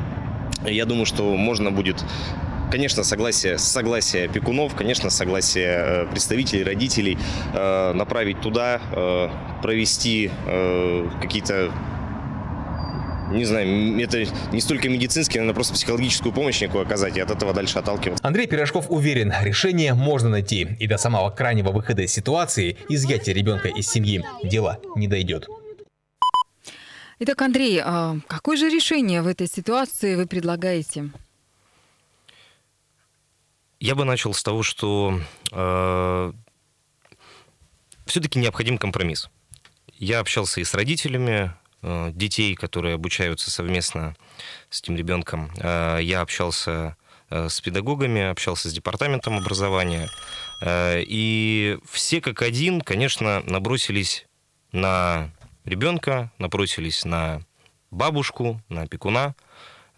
Я 0.65 0.85
думаю, 0.85 1.05
что 1.05 1.35
можно 1.35 1.71
будет 1.71 2.03
Конечно, 2.71 3.03
согласие, 3.03 3.57
согласие 3.57 4.27
опекунов, 4.27 4.75
конечно, 4.75 5.09
согласие 5.09 5.73
э, 5.75 6.05
представителей, 6.05 6.63
родителей 6.63 7.17
э, 7.53 7.91
направить 7.93 8.39
туда, 8.39 8.79
э, 8.93 9.27
провести 9.61 10.31
какие-то 11.21 11.71
не 13.31 13.45
знаю, 13.45 13.99
это 14.01 14.25
не 14.51 14.61
столько 14.61 14.89
медицинский, 14.89 15.39
наверное, 15.39 15.55
просто 15.55 15.73
психологическую 15.73 16.33
помощь 16.33 16.61
некую 16.61 16.83
оказать 16.83 17.17
и 17.17 17.19
от 17.19 17.31
этого 17.31 17.53
дальше 17.53 17.79
отталкиваться. 17.79 18.25
Андрей 18.25 18.47
Пирожков 18.47 18.87
уверен, 18.89 19.33
решение 19.41 19.93
можно 19.93 20.29
найти. 20.29 20.75
И 20.79 20.87
до 20.87 20.97
самого 20.97 21.29
крайнего 21.29 21.71
выхода 21.71 22.01
из 22.01 22.11
ситуации, 22.11 22.77
изъятия 22.89 23.33
ребенка 23.33 23.67
из 23.67 23.87
семьи, 23.87 24.23
дело 24.43 24.79
не 24.95 25.07
дойдет. 25.07 25.47
Итак, 27.19 27.41
Андрей, 27.43 27.79
а 27.83 28.17
какое 28.27 28.57
же 28.57 28.67
решение 28.67 29.21
в 29.21 29.27
этой 29.27 29.47
ситуации 29.47 30.15
вы 30.15 30.25
предлагаете? 30.25 31.11
Я 33.79 33.95
бы 33.95 34.05
начал 34.05 34.33
с 34.33 34.41
того, 34.41 34.63
что 34.63 35.19
э, 35.51 36.33
все-таки 38.05 38.39
необходим 38.39 38.77
компромисс. 38.77 39.29
Я 39.97 40.19
общался 40.19 40.61
и 40.61 40.63
с 40.63 40.73
родителями, 40.73 41.53
детей, 41.83 42.55
которые 42.55 42.95
обучаются 42.95 43.49
совместно 43.49 44.15
с 44.69 44.81
этим 44.81 44.95
ребенком. 44.95 45.51
Э, 45.57 45.99
я 46.01 46.21
общался 46.21 46.95
э, 47.29 47.49
с 47.49 47.61
педагогами, 47.61 48.21
общался 48.21 48.69
с 48.69 48.73
департаментом 48.73 49.37
образования. 49.37 50.09
И 50.63 51.79
все 51.89 52.21
как 52.21 52.43
один, 52.43 52.81
конечно, 52.81 53.41
набросились 53.47 54.27
на 54.71 55.31
ребенка, 55.65 56.31
набросились 56.37 57.03
на 57.03 57.41
бабушку, 57.89 58.61
на 58.69 58.83
опекуна. 58.83 59.33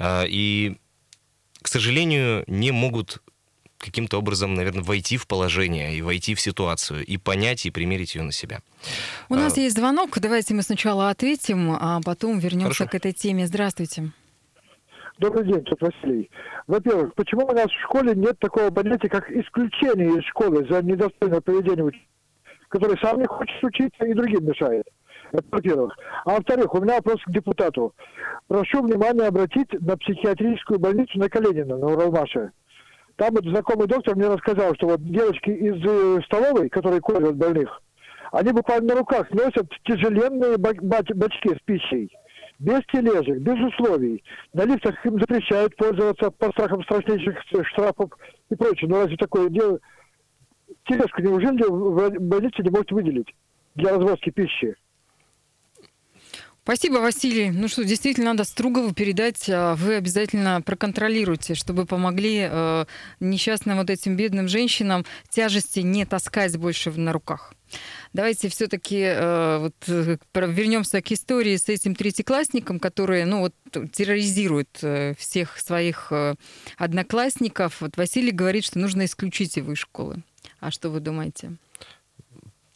И, 0.02 0.78
к 1.62 1.68
сожалению, 1.68 2.46
не 2.48 2.72
могут 2.72 3.22
каким-то 3.84 4.18
образом, 4.18 4.54
наверное, 4.54 4.84
войти 4.84 5.18
в 5.18 5.28
положение 5.28 5.96
и 5.96 6.02
войти 6.02 6.36
в 6.36 6.42
ситуацию, 6.42 7.06
и 7.06 7.18
понять, 7.18 7.66
и 7.66 7.72
примерить 7.72 8.16
ее 8.16 8.24
на 8.24 8.32
себя. 8.32 8.60
У 9.30 9.36
нас 9.36 9.58
а... 9.58 9.60
есть 9.60 9.78
звонок. 9.78 10.18
Давайте 10.20 10.54
мы 10.54 10.62
сначала 10.62 11.10
ответим, 11.10 11.72
а 11.72 12.00
потом 12.04 12.40
вернемся 12.40 12.86
Хорошо. 12.86 12.92
к 12.92 12.96
этой 12.96 13.12
теме. 13.12 13.46
Здравствуйте. 13.46 14.12
Добрый 15.20 15.46
день, 15.46 15.64
тут 15.64 15.80
Василий. 15.82 16.30
Во-первых, 16.68 17.14
почему 17.14 17.46
у 17.46 17.52
нас 17.52 17.68
в 17.68 17.84
школе 17.84 18.14
нет 18.16 18.40
такого 18.40 18.72
понятия, 18.72 19.10
как 19.10 19.30
исключение 19.30 20.20
из 20.20 20.24
школы 20.26 20.66
за 20.70 20.82
недостойное 20.82 21.42
поведение 21.42 21.84
учителя, 21.84 22.08
который 22.70 22.98
сам 23.00 23.20
не 23.20 23.28
хочет 23.28 23.64
учиться 23.64 24.06
и 24.06 24.14
другим 24.14 24.46
мешает? 24.46 24.86
Это 25.32 25.46
во-первых. 25.52 25.96
А 26.26 26.32
во-вторых, 26.32 26.74
у 26.74 26.82
меня 26.82 26.96
вопрос 26.96 27.22
к 27.26 27.32
депутату. 27.32 27.94
Прошу 28.48 28.82
внимание 28.82 29.28
обратить 29.28 29.72
на 29.82 29.98
психиатрическую 29.98 30.80
больницу 30.80 31.18
на 31.20 31.30
Калинина, 31.30 31.78
на 31.78 31.88
Уралмаше. 31.88 32.52
Там 33.16 33.34
вот 33.36 33.46
знакомый 33.46 33.88
доктор 33.88 34.16
мне 34.16 34.28
рассказал, 34.28 34.74
что 34.76 34.88
вот 34.88 35.04
девочки 35.04 35.50
из 35.50 35.76
э, 35.86 36.22
столовой, 36.26 36.70
которые 36.70 37.00
кормят 37.00 37.36
больных, 37.36 37.82
они 38.32 38.52
буквально 38.52 38.94
на 38.94 39.00
руках 39.00 39.30
носят 39.32 39.70
тяжеленные 39.84 40.58
бачки 40.58 41.56
с 41.56 41.60
пищей. 41.66 42.12
Без 42.58 42.82
тележек, 42.92 43.40
без 43.40 43.60
условий. 43.60 44.24
На 44.54 44.66
лифтах 44.66 45.06
им 45.06 45.20
запрещают 45.20 45.76
пользоваться 45.76 46.32
по 46.32 46.50
страхам 46.52 46.84
страшнейших 46.84 47.38
штрафов 47.66 48.12
и 48.50 48.56
прочее. 48.56 48.90
Но 48.90 49.02
разве 49.02 49.18
такое 49.18 49.50
дело... 49.50 49.80
Тележку 50.86 51.22
неужели 51.22 51.64
в 51.64 52.20
больнице 52.20 52.64
не 52.64 52.70
можете 52.70 52.96
выделить 52.96 53.36
для 53.76 53.92
развозки 53.92 54.32
пищи? 54.32 54.76
Спасибо, 56.64 57.00
Василий. 57.00 57.52
Ну 57.52 57.68
что, 57.68 57.84
действительно, 57.84 58.28
надо 58.28 58.46
Стругову 58.46 58.94
передать. 58.94 59.50
А, 59.50 59.76
вы 59.76 59.96
обязательно 59.96 60.62
проконтролируйте, 60.62 61.56
чтобы 61.56 61.86
помогли 61.86 62.48
э, 62.50 62.86
несчастным 63.20 63.80
вот 63.80 63.90
этим 63.90 64.16
бедным 64.16 64.48
женщинам 64.48 65.06
тяжести 65.28 65.82
не 65.82 66.06
таскать 66.06 66.56
больше 66.56 66.92
на 66.92 67.12
руках. 67.12 67.54
Давайте 68.14 68.48
все-таки 68.48 69.02
э, 69.02 69.58
вот, 69.58 69.76
э, 69.88 70.18
вернемся 70.34 71.02
к 71.02 71.12
истории 71.12 71.58
с 71.58 71.68
этим 71.68 71.96
третьеклассником, 71.96 72.80
который 72.80 73.26
ну, 73.26 73.42
вот, 73.42 73.54
терроризирует 73.92 74.70
э, 74.84 75.16
всех 75.18 75.60
своих 75.60 76.14
э, 76.14 76.36
одноклассников. 76.78 77.82
Вот 77.82 77.98
Василий 77.98 78.32
говорит, 78.32 78.64
что 78.64 78.80
нужно 78.80 79.04
исключить 79.04 79.58
его 79.58 79.74
из 79.74 79.80
школы. 79.80 80.24
А 80.62 80.72
что 80.72 80.90
вы 80.90 81.02
думаете? 81.02 81.58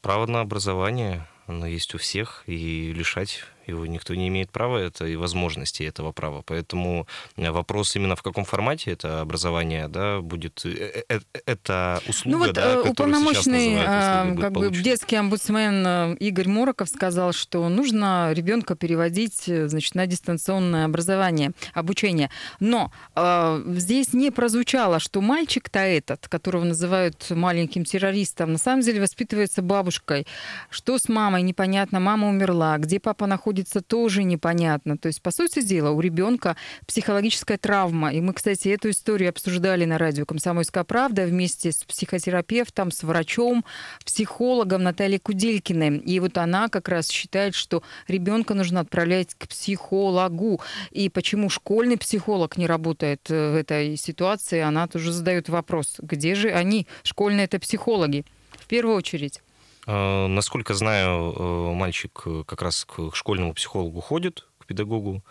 Право 0.02 0.26
на 0.26 0.42
образование, 0.42 1.26
оно 1.46 1.68
есть 1.68 1.96
у 1.96 1.98
всех, 1.98 2.44
и 2.48 2.92
лишать 2.92 3.46
его 3.68 3.86
никто 3.86 4.16
не 4.16 4.28
имеет 4.28 4.52
права 4.52 4.78
это 4.78 5.06
и 5.06 5.16
возможности 5.16 5.84
этого 5.84 6.12
права. 6.12 6.42
Поэтому 6.46 7.08
э, 7.36 7.52
вопрос 7.52 7.96
именно 7.96 8.16
в 8.16 8.24
каком 8.24 8.46
формате 8.46 8.92
это 8.92 9.22
образование 9.22 9.88
да, 9.88 10.22
будет, 10.22 10.66
э, 10.66 11.04
э, 11.10 11.20
это 11.46 12.02
услуга, 12.08 12.38
ну, 12.38 12.46
вот, 12.46 12.54
да, 12.54 12.82
уполномоченный 12.82 13.76
называют, 13.76 14.40
как 14.40 14.52
бы 14.54 14.70
детский 14.72 15.16
омбудсмен 15.16 16.16
Игорь 16.16 16.48
Мороков 16.48 16.90
сказал, 16.90 17.34
что 17.34 17.68
нужно 17.70 18.32
ребенка 18.34 18.76
переводить 18.76 19.44
значит, 19.46 19.96
на 19.96 20.08
дистанционное 20.08 20.86
образование, 20.86 21.52
обучение. 21.74 22.30
Но 22.60 22.92
э, 23.16 23.64
здесь 23.76 24.14
не 24.14 24.32
прозвучало, 24.32 25.00
что 25.00 25.22
мальчик-то 25.22 25.80
этот, 25.80 26.28
которого 26.28 26.64
называют 26.64 27.30
маленьким 27.30 27.86
террористом, 27.86 28.54
на 28.54 28.58
самом 28.58 28.82
деле 28.82 29.02
воспитывается 29.02 29.62
бабушкой. 29.62 30.26
Что 30.70 30.98
с 30.98 31.10
мамой, 31.10 31.42
непонятно, 31.42 32.00
мама 32.00 32.30
умерла, 32.30 32.78
где 32.78 33.00
папа 33.00 33.28
находится 33.28 33.57
находится, 33.58 33.82
тоже 33.82 34.24
непонятно. 34.24 34.98
То 34.98 35.08
есть, 35.08 35.22
по 35.22 35.32
сути 35.32 35.62
дела, 35.62 35.92
у 35.92 36.02
ребенка 36.02 36.56
психологическая 36.86 37.58
травма. 37.58 38.14
И 38.14 38.22
мы, 38.22 38.34
кстати, 38.34 38.70
эту 38.70 38.90
историю 38.90 39.30
обсуждали 39.30 39.86
на 39.86 39.98
радио 39.98 40.26
«Комсомольская 40.26 40.84
правда» 40.84 41.26
вместе 41.26 41.72
с 41.72 41.84
психотерапевтом, 41.84 42.92
с 42.92 43.04
врачом, 43.04 43.66
психологом 44.06 44.84
Натальей 44.84 45.20
Куделькиной. 45.20 45.98
И 45.98 46.20
вот 46.20 46.38
она 46.38 46.70
как 46.70 46.90
раз 46.90 47.10
считает, 47.10 47.56
что 47.56 47.82
ребенка 48.08 48.54
нужно 48.54 48.82
отправлять 48.82 49.34
к 49.36 49.48
психологу. 49.48 50.62
И 50.92 51.10
почему 51.10 51.50
школьный 51.50 51.98
психолог 51.98 52.58
не 52.58 52.68
работает 52.68 53.22
э, 53.30 53.52
в 53.52 53.56
этой 53.56 53.98
ситуации, 53.98 54.60
она 54.60 54.88
тоже 54.88 55.12
задает 55.12 55.50
вопрос. 55.50 55.96
Где 56.00 56.36
же 56.36 56.50
они, 56.50 56.88
школьные 57.04 57.46
это 57.46 57.60
психологи? 57.60 58.24
В 58.52 58.68
первую 58.68 58.98
очередь. 58.98 59.42
Э, 59.88 60.28
насколько 60.28 60.74
знаю, 60.74 61.34
э, 61.34 61.74
мальчик 61.74 62.22
э, 62.26 62.44
как 62.46 62.62
раз 62.62 62.86
к 62.86 63.16
школьному 63.16 63.54
психологу 63.54 64.02
ходит, 64.02 64.46
к 64.60 64.66
педагогу, 64.66 65.24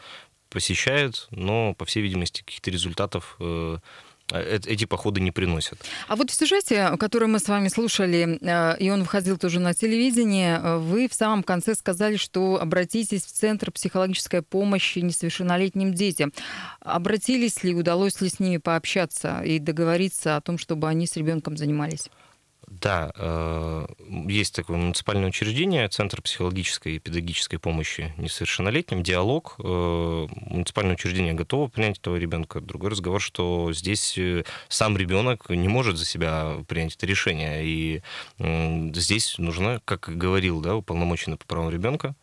посещает, 0.49 1.29
но, 1.31 1.75
по 1.75 1.85
всей 1.85 2.03
видимости, 2.03 2.43
каких-то 2.43 2.71
результатов 2.71 3.39
эти 4.33 4.87
походы 4.87 5.21
не 5.21 5.31
приносят. 5.31 5.79
А 6.09 6.17
вот 6.17 6.31
в 6.31 6.35
сюжете, 6.35 6.97
который 6.99 7.29
мы 7.29 7.39
с 7.39 7.47
вами 7.47 7.69
слушали, 7.69 8.39
и 8.81 8.91
он 8.91 9.03
выходил 9.03 9.39
тоже 9.39 9.61
на 9.61 9.73
телевидении, 9.73 10.79
вы 10.79 11.09
в 11.09 11.15
самом 11.15 11.45
конце 11.45 11.77
сказали, 11.77 12.17
что 12.17 12.59
обратитесь 12.61 13.25
в 13.25 13.31
Центр 13.31 13.71
психологической 13.71 14.43
помощи 14.43 14.99
несовершеннолетним 15.01 15.95
детям. 15.95 16.33
Обратились 16.81 17.63
ли, 17.63 17.75
удалось 17.75 18.21
ли 18.21 18.29
с 18.29 18.41
ними 18.41 18.57
пообщаться 18.57 19.43
и 19.43 19.61
договориться 19.61 20.37
о 20.37 20.41
том, 20.41 20.59
чтобы 20.59 20.89
они 20.89 21.07
с 21.07 21.17
ребенком 21.17 21.57
занимались? 21.57 22.09
Да, 22.69 23.13
э, 23.15 23.87
есть 24.29 24.55
такое 24.55 24.77
муниципальное 24.77 25.29
учреждение, 25.29 25.89
Центр 25.89 26.21
психологической 26.21 26.97
и 26.97 26.99
педагогической 26.99 27.61
помощи 27.61 28.13
несовершеннолетним, 28.17 29.05
диалог. 29.05 29.55
Э, 29.61 30.27
муниципальное 30.31 30.95
учреждение 30.95 31.33
готово 31.33 31.69
принять 31.69 31.99
этого 31.99 32.17
ребенка. 32.17 32.61
Другой 32.61 32.91
разговор, 32.91 33.21
что 33.21 33.73
здесь 33.73 34.19
э, 34.19 34.43
сам 34.69 34.97
ребенок 34.97 35.49
не 35.49 35.69
может 35.69 35.97
за 35.97 36.05
себя 36.05 36.57
принять 36.67 36.97
это 36.97 37.07
решение. 37.07 37.65
И 37.65 38.03
здесь 38.39 39.39
нужно, 39.39 39.81
как 39.85 40.11
говорил 40.17 40.61
да, 40.61 40.75
уполномоченный 40.75 41.37
по 41.37 41.47
правам 41.47 41.71
ребенка, 41.71 42.15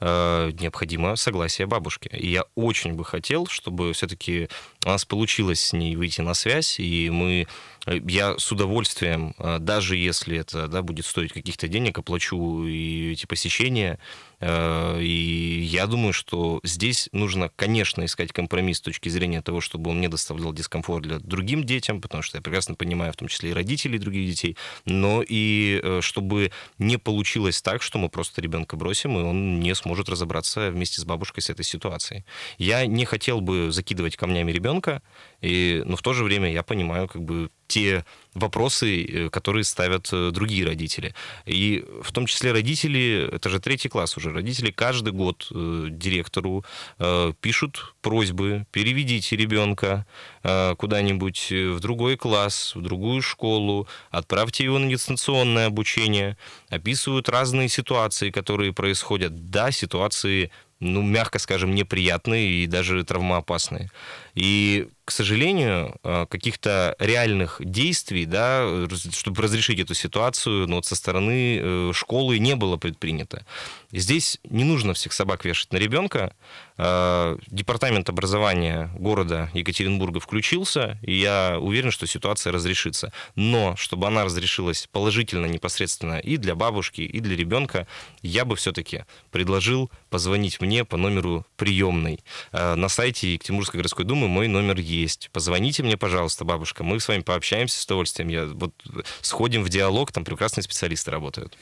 необходимо 0.00 1.16
согласие 1.16 1.66
бабушки. 1.66 2.08
И 2.08 2.28
я 2.30 2.44
очень 2.54 2.94
бы 2.94 3.04
хотел, 3.04 3.46
чтобы 3.46 3.92
все-таки 3.92 4.48
у 4.84 4.88
нас 4.88 5.04
получилось 5.04 5.60
с 5.60 5.72
ней 5.72 5.96
выйти 5.96 6.20
на 6.20 6.34
связь, 6.34 6.80
и 6.80 7.10
мы 7.10 7.46
я 7.86 8.38
с 8.38 8.52
удовольствием, 8.52 9.34
даже 9.58 9.91
если 9.96 10.38
это 10.38 10.68
да, 10.68 10.82
будет 10.82 11.06
стоить 11.06 11.32
каких-то 11.32 11.68
денег, 11.68 11.98
оплачу 11.98 12.64
и 12.64 13.12
эти 13.12 13.26
посещения. 13.26 13.98
Э, 14.40 15.00
и 15.00 15.60
я 15.62 15.86
думаю, 15.86 16.12
что 16.12 16.60
здесь 16.64 17.08
нужно, 17.12 17.50
конечно, 17.54 18.04
искать 18.04 18.32
компромисс 18.32 18.78
с 18.78 18.80
точки 18.80 19.08
зрения 19.08 19.40
того, 19.42 19.60
чтобы 19.60 19.90
он 19.90 20.00
не 20.00 20.08
доставлял 20.08 20.52
дискомфорт 20.52 21.02
для 21.04 21.18
другим 21.18 21.64
детям, 21.64 22.00
потому 22.00 22.22
что 22.22 22.38
я 22.38 22.42
прекрасно 22.42 22.74
понимаю, 22.74 23.12
в 23.12 23.16
том 23.16 23.28
числе 23.28 23.50
и 23.50 23.52
родителей 23.52 23.98
других 23.98 24.28
детей, 24.28 24.56
но 24.84 25.22
и 25.26 25.80
э, 25.82 26.00
чтобы 26.02 26.50
не 26.78 26.98
получилось 26.98 27.62
так, 27.62 27.82
что 27.82 27.98
мы 27.98 28.08
просто 28.08 28.40
ребенка 28.40 28.76
бросим, 28.76 29.18
и 29.18 29.22
он 29.22 29.60
не 29.60 29.74
сможет 29.74 30.08
разобраться 30.08 30.70
вместе 30.70 31.00
с 31.00 31.04
бабушкой 31.04 31.42
с 31.42 31.50
этой 31.50 31.64
ситуацией. 31.64 32.24
Я 32.58 32.86
не 32.86 33.04
хотел 33.04 33.40
бы 33.40 33.70
закидывать 33.70 34.16
камнями 34.16 34.52
ребенка, 34.52 35.02
и, 35.40 35.82
но 35.86 35.96
в 35.96 36.02
то 36.02 36.12
же 36.12 36.24
время 36.24 36.52
я 36.52 36.62
понимаю 36.62 37.08
как 37.08 37.22
бы 37.22 37.50
те 37.72 38.04
вопросы, 38.34 39.04
э, 39.04 39.30
которые 39.30 39.64
ставят 39.64 40.10
другие 40.32 40.66
родители. 40.66 41.14
И 41.46 41.84
в 42.02 42.12
том 42.12 42.26
числе 42.26 42.52
родители, 42.52 43.30
это 43.32 43.48
же 43.48 43.60
третий 43.60 43.88
класс 43.88 44.16
уже, 44.16 44.30
родители 44.30 44.70
каждый 44.70 45.12
год 45.12 45.48
э, 45.50 45.86
директору 45.90 46.64
э, 46.98 47.32
пишут 47.40 47.94
просьбы, 48.02 48.66
переведите 48.72 49.36
ребенка 49.36 50.04
э, 50.42 50.74
куда-нибудь 50.76 51.50
в 51.50 51.80
другой 51.80 52.16
класс, 52.16 52.74
в 52.74 52.82
другую 52.82 53.22
школу, 53.22 53.88
отправьте 54.10 54.64
его 54.64 54.78
на 54.78 54.90
дистанционное 54.90 55.66
обучение, 55.66 56.36
описывают 56.68 57.28
разные 57.28 57.68
ситуации, 57.68 58.30
которые 58.30 58.72
происходят. 58.72 59.50
Да, 59.50 59.70
ситуации 59.70 60.50
ну, 60.82 61.00
мягко 61.00 61.38
скажем, 61.38 61.74
неприятные 61.74 62.64
и 62.64 62.66
даже 62.66 63.04
травмоопасные. 63.04 63.90
И, 64.34 64.88
к 65.04 65.10
сожалению, 65.10 65.96
э, 66.02 66.26
каких-то 66.28 66.96
реальных 66.98 67.60
действий, 67.60 68.24
да, 68.24 68.86
чтобы 69.12 69.42
разрешить 69.42 69.78
эту 69.78 69.94
ситуацию, 69.94 70.66
ну, 70.66 70.76
вот 70.76 70.86
со 70.86 70.96
стороны 70.96 71.58
э, 71.60 71.92
школы 71.92 72.38
не 72.38 72.56
было 72.56 72.78
предпринято. 72.78 73.44
Здесь 73.90 74.38
не 74.48 74.64
нужно 74.64 74.94
всех 74.94 75.12
собак 75.12 75.44
вешать 75.44 75.72
на 75.72 75.76
ребенка. 75.76 76.34
Э, 76.78 77.36
департамент 77.48 78.08
образования 78.08 78.90
города 78.98 79.50
Екатеринбурга 79.52 80.18
включился, 80.18 80.98
и 81.02 81.12
я 81.12 81.58
уверен, 81.60 81.90
что 81.90 82.06
ситуация 82.06 82.52
разрешится. 82.52 83.12
Но, 83.34 83.76
чтобы 83.76 84.06
она 84.06 84.24
разрешилась 84.24 84.88
положительно, 84.90 85.44
непосредственно 85.44 86.18
и 86.18 86.38
для 86.38 86.54
бабушки, 86.54 87.02
и 87.02 87.20
для 87.20 87.36
ребенка, 87.36 87.86
я 88.22 88.46
бы 88.46 88.56
все-таки 88.56 89.04
предложил 89.30 89.90
позвонить 90.08 90.60
мне 90.60 90.86
по 90.86 90.96
номеру 90.96 91.44
приемной. 91.56 92.20
На 92.52 92.88
сайте 92.88 93.34
Екатеринбургской 93.34 93.78
городской 93.78 94.04
думы 94.04 94.21
мой 94.28 94.48
номер 94.48 94.78
есть. 94.78 95.30
Позвоните 95.32 95.82
мне, 95.82 95.96
пожалуйста, 95.96 96.44
бабушка, 96.44 96.84
мы 96.84 97.00
с 97.00 97.08
вами 97.08 97.20
пообщаемся 97.20 97.80
с 97.80 97.84
удовольствием. 97.84 98.28
Я 98.28 98.46
вот 98.46 98.72
сходим 99.20 99.62
в 99.62 99.68
диалог, 99.68 100.12
там 100.12 100.24
прекрасные 100.24 100.64
специалисты 100.64 101.10
работают. 101.10 101.56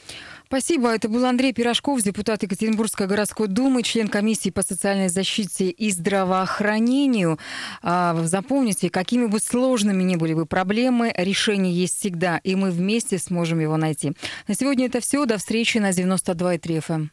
Спасибо. 0.47 0.93
Это 0.93 1.07
был 1.07 1.25
Андрей 1.25 1.53
Пирожков, 1.53 2.01
депутат 2.01 2.43
Екатеринбургской 2.43 3.07
городской 3.07 3.47
думы, 3.47 3.83
член 3.83 4.09
комиссии 4.09 4.49
по 4.49 4.63
социальной 4.63 5.07
защите 5.07 5.69
и 5.69 5.91
здравоохранению. 5.91 7.39
А, 7.81 8.21
запомните, 8.25 8.89
какими 8.89 9.27
бы 9.27 9.39
сложными 9.39 10.03
ни 10.03 10.17
были 10.17 10.33
бы 10.33 10.45
проблемы, 10.45 11.13
решение 11.15 11.73
есть 11.73 11.99
всегда, 11.99 12.39
и 12.43 12.55
мы 12.55 12.71
вместе 12.71 13.17
сможем 13.17 13.61
его 13.61 13.77
найти. 13.77 14.11
На 14.49 14.55
сегодня 14.55 14.87
это 14.87 14.99
все. 14.99 15.25
До 15.25 15.37
встречи 15.37 15.77
на 15.77 15.91
92,3 15.91 16.59
FM. 16.59 16.93
Эм. 16.93 17.11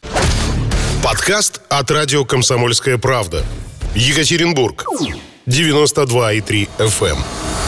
Подкаст 1.04 1.60
от 1.68 1.90
радио 1.92 2.24
«Комсомольская 2.24 2.98
правда». 2.98 3.44
Екатеринбург. 3.94 4.84
92,3 5.48 6.68
FM. 6.78 7.67